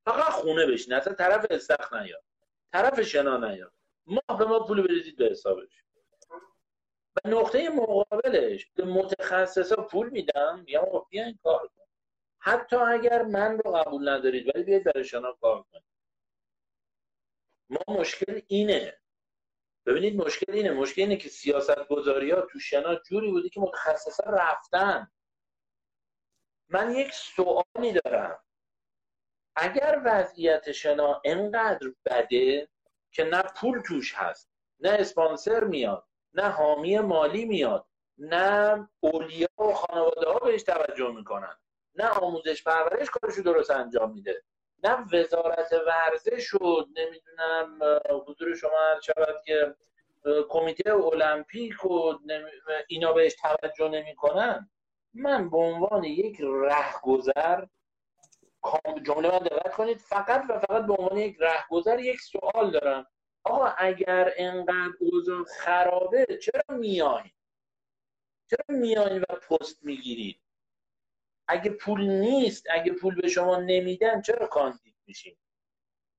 [0.05, 2.23] فقط خونه بشین اصلا طرف استخ نیاد
[2.73, 3.73] طرف شنا نیاد.
[4.05, 5.83] ما به ما پول بدید به حسابش.
[7.15, 10.59] و نقطه مقابلش به متخصصا پول میدم.
[10.59, 11.83] میگم بیاین کار کن
[12.39, 15.83] حتی اگر من رو قبول ندارید ولی بیاید برای شنا کار کنید
[17.69, 18.99] ما مشکل اینه.
[19.85, 20.71] ببینید مشکل اینه.
[20.71, 25.11] مشکل اینه که سیاست گذاری ها تو شنا جوری بودی که متخصصا رفتن.
[26.69, 28.39] من یک سوالی دارم.
[29.55, 32.69] اگر وضعیت شنا انقدر بده
[33.11, 37.85] که نه پول توش هست نه اسپانسر میاد نه حامی مالی میاد
[38.17, 41.57] نه اولیا و خانواده ها بهش توجه می‌کنن
[41.95, 44.43] نه آموزش پرورش کارشو درست انجام میده
[44.83, 47.79] نه وزارت ورزش و نمی‌دونم
[48.27, 49.75] حضور شما هر شود که
[50.49, 52.13] کمیته المپیک و
[52.87, 54.69] اینا بهش توجه نمی‌کنن.
[55.13, 57.65] من به عنوان یک رهگذر
[59.03, 63.07] جمله من دقت کنید فقط و فقط به عنوان یک رهگذر یک سوال دارم.
[63.43, 67.31] آقا اگر انقدر اوضاع خرابه چرا میایین؟
[68.49, 70.41] چرا میایین و پست می‌گیرید
[71.47, 75.37] اگه پول نیست اگه پول به شما نمیدن چرا کاندید میشین؟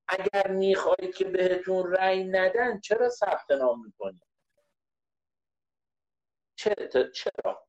[0.08, 4.22] اگر می‌خواهید که بهتون رأی ندن چرا ثبت نام می‌کنید؟
[6.56, 7.66] چرا؟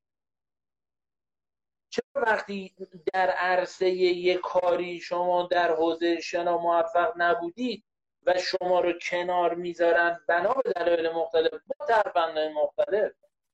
[1.89, 2.76] چرا وقتی
[3.14, 7.86] در عرصه یک کاری شما در حوزه شنا موفق نبودید
[8.26, 10.19] و شما رو کنار می‌ذارن.
[10.28, 13.11] بنا به دلایل مختلف با ترفندهای مختلف.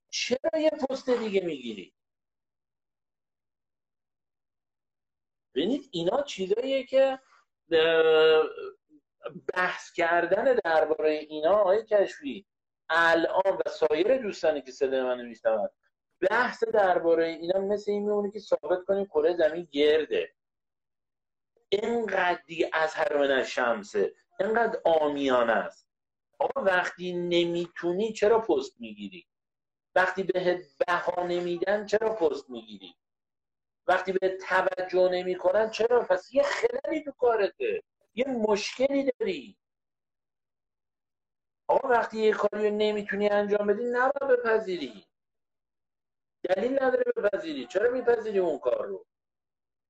[0.09, 1.93] چرا یه پست دیگه می‌گیری؟
[5.55, 7.19] ببینید اینا چیزاییه که
[9.53, 12.45] بحث کردن درباره اینا آقای کشفی
[12.89, 15.69] الان و سایر دوستانی که صدای من میشنون.
[16.29, 20.33] بحث درباره اینا مثل این میمونه که ثابت کنیم کره زمین گرده.
[21.69, 22.41] اینقدر
[22.73, 25.87] از هر من شمسه اینقدر آمیان است.
[26.39, 29.27] آقا وقتی نمی‌تونی چرا پست می‌گیری؟
[29.95, 32.95] وقتی بهت بها نمیدن چرا پست می‌گیری؟
[33.87, 37.83] وقتی به توجه نمی‌کنن چرا؟ پس یه خللی تو کارته.
[38.15, 39.57] یه مشکلی داری.
[41.67, 45.05] آقا وقتی یه کاری نمی‌تونی انجام بدی نباید بپذیری.
[46.43, 47.67] دلیل نداره بپذیری.
[47.67, 49.05] چرا میپذیری اون کار رو؟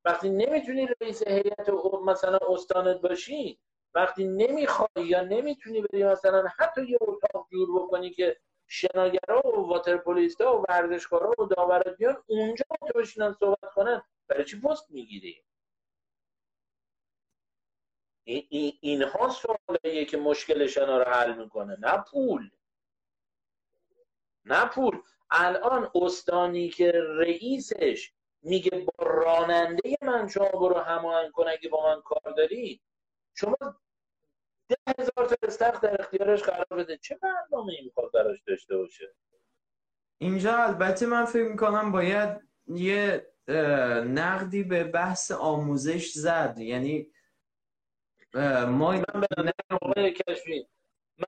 [0.06, 1.70] وقتی نمی‌تونی رئیس هیئت
[2.06, 3.60] مثلا استانت باشی
[3.96, 8.38] وقتی نمی‌خوای یا نمی‌تونی بری مثلا حتی یه اتاق جور بکنی که
[8.68, 14.62] شناگرا و واترپولیستا و ورزشکارا و داورا بیان اونجا تو بشینن صحبت کنن برای چی
[14.62, 15.44] پست می‌گیری؟
[18.24, 22.50] این اینها سوالاییه که مشکل شنا رو حل می‌کنه نه پول.
[24.46, 25.02] نه پول.
[25.32, 32.02] الان استانی که رئیسش میگه با راننده من شما برو هماهنگ کن اگه با من
[32.02, 32.82] کار داری
[33.34, 33.58] شما
[34.70, 39.16] ده هزار تا استخ در اختیارش قرار بده چه برنامه این می‌خواد براش داشته باشه؟
[40.18, 43.28] اینجا البته من فکر می‌کنم باید یه
[44.06, 46.56] نقدی به بحث آموزش زد.
[46.58, 47.12] یعنی
[48.68, 50.68] ما من به آقای کشفی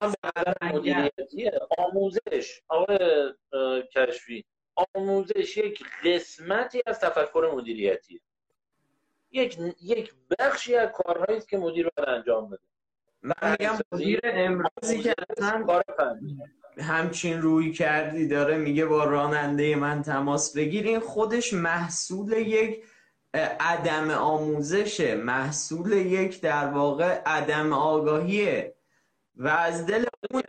[0.01, 3.33] من به مدیریتی آموزش آقای
[3.95, 4.45] کشفی
[4.95, 8.21] آموزش یک قسمتی از تفکر مدیریتی
[9.33, 12.61] یک یک بخشی از کارهایی است که مدیر باید انجام بده.
[13.21, 15.81] من میگم مدیر امروزی که اصلا
[16.79, 20.87] همچین روی کردی داره میگه با راننده من تماس بگیر.
[20.87, 22.83] این خودش محصول یک
[23.59, 25.15] عدم آموزشه.
[25.15, 28.75] محصول یک در واقع عدم آگاهیه.
[29.35, 30.43] و از دل اون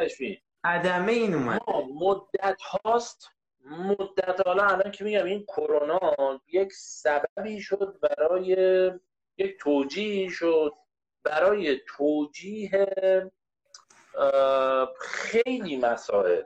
[0.64, 1.60] عدمه این اومد.
[1.94, 3.33] مدت هاست
[3.64, 6.00] مدت حالا الان که میگم این کرونا
[6.48, 8.46] یک سببی شد برای
[9.38, 10.72] یک توجیه شد
[11.22, 12.86] برای توجیه
[15.00, 16.42] خیلی مسائل.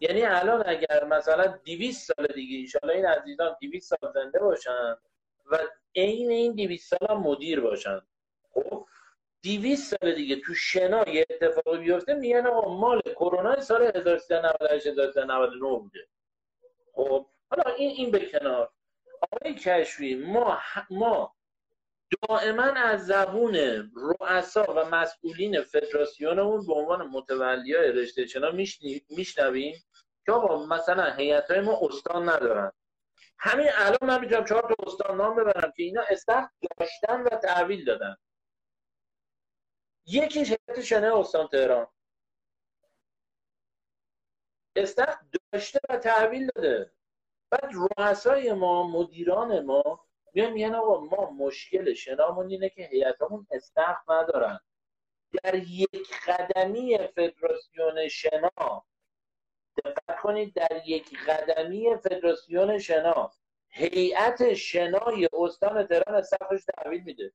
[0.00, 4.96] یعنی الان اگر مثلا 200 سال دیگه ایشالا این عزیزان 200 سال زنده باشن
[5.46, 5.58] و
[5.96, 8.00] عین این 200 سال هم مدیر باشن.
[8.50, 8.86] خب
[9.42, 15.78] 200 سال دیگه تو شنا یه اتفاقی بیفته میگن آقا مال کرونا سال 1398 1399
[15.78, 16.08] بوده.
[16.98, 18.72] خب حالا این این به کنار.
[19.22, 20.58] آقای کشفی ما
[20.90, 21.36] ما
[22.20, 23.54] دائما از زبون
[23.94, 28.50] رؤسا و مسئولین فدراسیونمون به عنوان متولی های رشته چنا
[29.10, 29.84] میشنویم
[30.26, 32.72] که آقا مثلا هیئت های ما استان ندارن.
[33.38, 36.44] همین الان من می‌تونم چهار تا استان نام ببرم که اینا استخ
[36.78, 38.16] داشتن و تحویل دادن.
[40.06, 41.86] یکیش هیئت شنه استان تهران.
[44.78, 45.16] استخ
[45.52, 46.92] داشته و تحویل داده.
[47.50, 54.10] بعد رؤسای ما مدیران ما میان میگن آقا ما مشکل شنامون اینه که هیئتمون استخ
[54.10, 54.60] ندارن.
[55.42, 58.84] در یک قدمی فدراسیون شنا
[59.84, 63.32] دقت کنید در یک قدمی فدراسیون شنا
[63.68, 67.32] هیئت شنای استان تهران استخرش تحویل میده.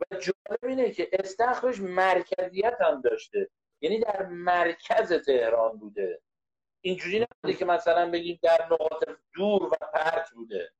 [0.00, 3.50] و جالب اینه که استخرش مرکزیت هم داشته.
[3.82, 6.22] یعنی در مرکز تهران بوده.
[6.80, 10.72] اینجوری نبوده که مثلا بگیم در نقاط دور و پرت بوده.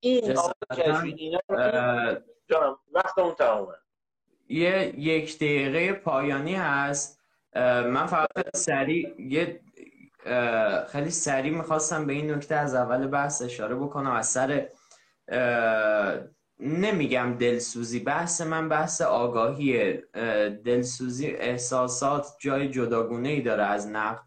[0.00, 0.38] این
[1.16, 1.40] اینا
[2.50, 3.74] جانم وقت اون تمامه
[4.48, 7.20] یه یک دقیقه پایانی هست.
[7.54, 9.60] من فقط سریع یه
[10.88, 14.10] خیلی سریع می‌خواستم به این نکته از اول بحث اشاره بکنم.
[14.10, 14.68] از سر
[16.62, 19.96] نمیگم دلسوزی بحث من بحث آگاهی
[20.64, 24.22] دلسوزی احساسات جای جداگونه ای داره از نقد.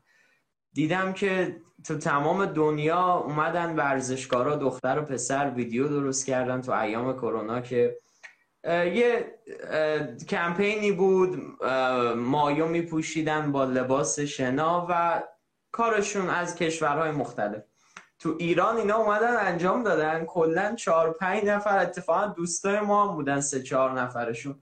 [0.74, 7.14] دیدم که تو تمام دنیا اومدن ورزشکارا دختر و پسر ویدیو درست کردن تو ایام
[7.14, 7.98] کرونا که
[8.68, 9.36] یه
[10.30, 11.64] کمپینی بود
[12.16, 15.24] مایو میپوشیدن با لباس شنا و
[15.72, 17.64] کارشون از کشورهای مختلف.
[18.26, 20.26] تو ایران اینا اومدن انجام دادن.
[20.26, 24.62] کلا چهار پنج نفر اتفاقا دوستای ما هم بودن سه چهار نفرشون.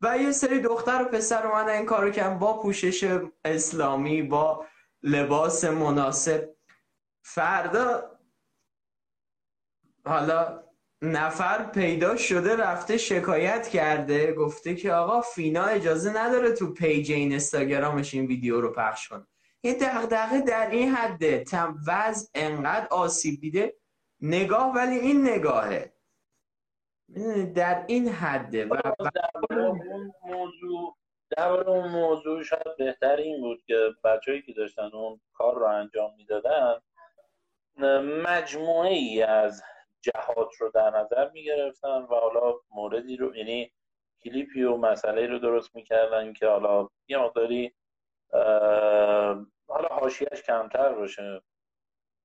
[0.00, 4.66] و یه سری دختر و پسر اومدن این کارو کردن با پوشش اسلامی با
[5.02, 6.48] لباس مناسب.
[7.22, 8.18] فردا
[10.06, 10.64] حالا
[11.02, 17.34] نفر پیدا شده رفته شکایت کرده گفته که آقا فینا اجازه نداره تو پیج این
[17.34, 19.26] استاگرامش این ویدیو رو پخش کنه.
[19.62, 21.44] یه دقدقه در این حده
[21.86, 23.74] وضع انقدر آسیب دیده
[24.20, 25.92] نگاه ولی این نگاهه.
[27.54, 28.76] در این حده و
[29.14, 30.96] در اون موضوع
[31.36, 36.14] در اون موضوع شاید بهتر این بود که بچههایی که داشتن اون کار رو انجام
[36.16, 36.74] می‌دادن
[38.26, 39.62] مجموعه ای از
[40.00, 43.72] جهات رو در نظر می گرفتن و حالا موردی رو یعنی
[44.24, 47.74] کلیپی و مسئله رو درست می‌کردن که حالا یه مقداری
[49.68, 51.42] حالا حاشیهش کمتر باشه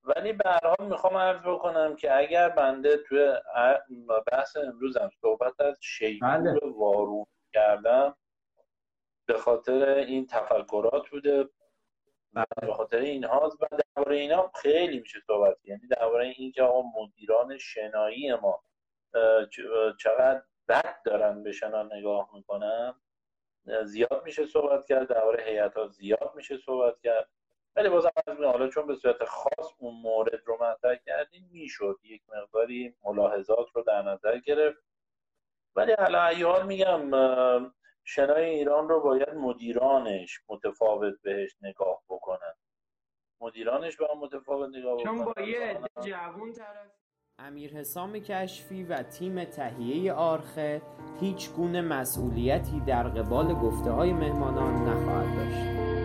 [0.03, 3.33] ولی به هر حال می‌خوام عرض بکنم که اگر بنده توی
[4.31, 6.59] بحث امروزم صحبت از شیپور بله.
[6.75, 8.15] وارون کردم
[9.27, 11.49] به خاطر این تفکرات بوده
[12.33, 12.45] بله.
[12.61, 16.81] به خاطر این هاست و درباره اینا خیلی میشه صحبت یعنی درباره این که آقا
[17.01, 18.63] مدیران شنایی ما
[19.99, 23.01] چقدر بد دارن به شنا نگاه می‌کنن
[23.83, 27.29] زیاد میشه صحبت کرد درباره هیئت ها زیاد میشه صحبت کرد.
[27.75, 31.99] ولی بازم از حالا چون به صورت خاص اون مورد رو مطرح کردیم می‌شد.
[32.03, 34.83] یک مقداری ملاحظات رو در نظر گرفت.
[35.75, 37.11] ولی حالا ایال میگم
[38.03, 42.53] شنای ایران رو باید مدیرانش متفاوت بهش نگاه بکنن.
[43.41, 47.02] مدیرانش با متفاوت نگاه بکنن چون با یه جوون طرف
[47.47, 50.81] امیر حسام کشفی و تیم تهیه آرخه
[51.19, 56.02] هیچ گونه مسئولیتی در قبال گفته های مهمانان نخواهد داشت.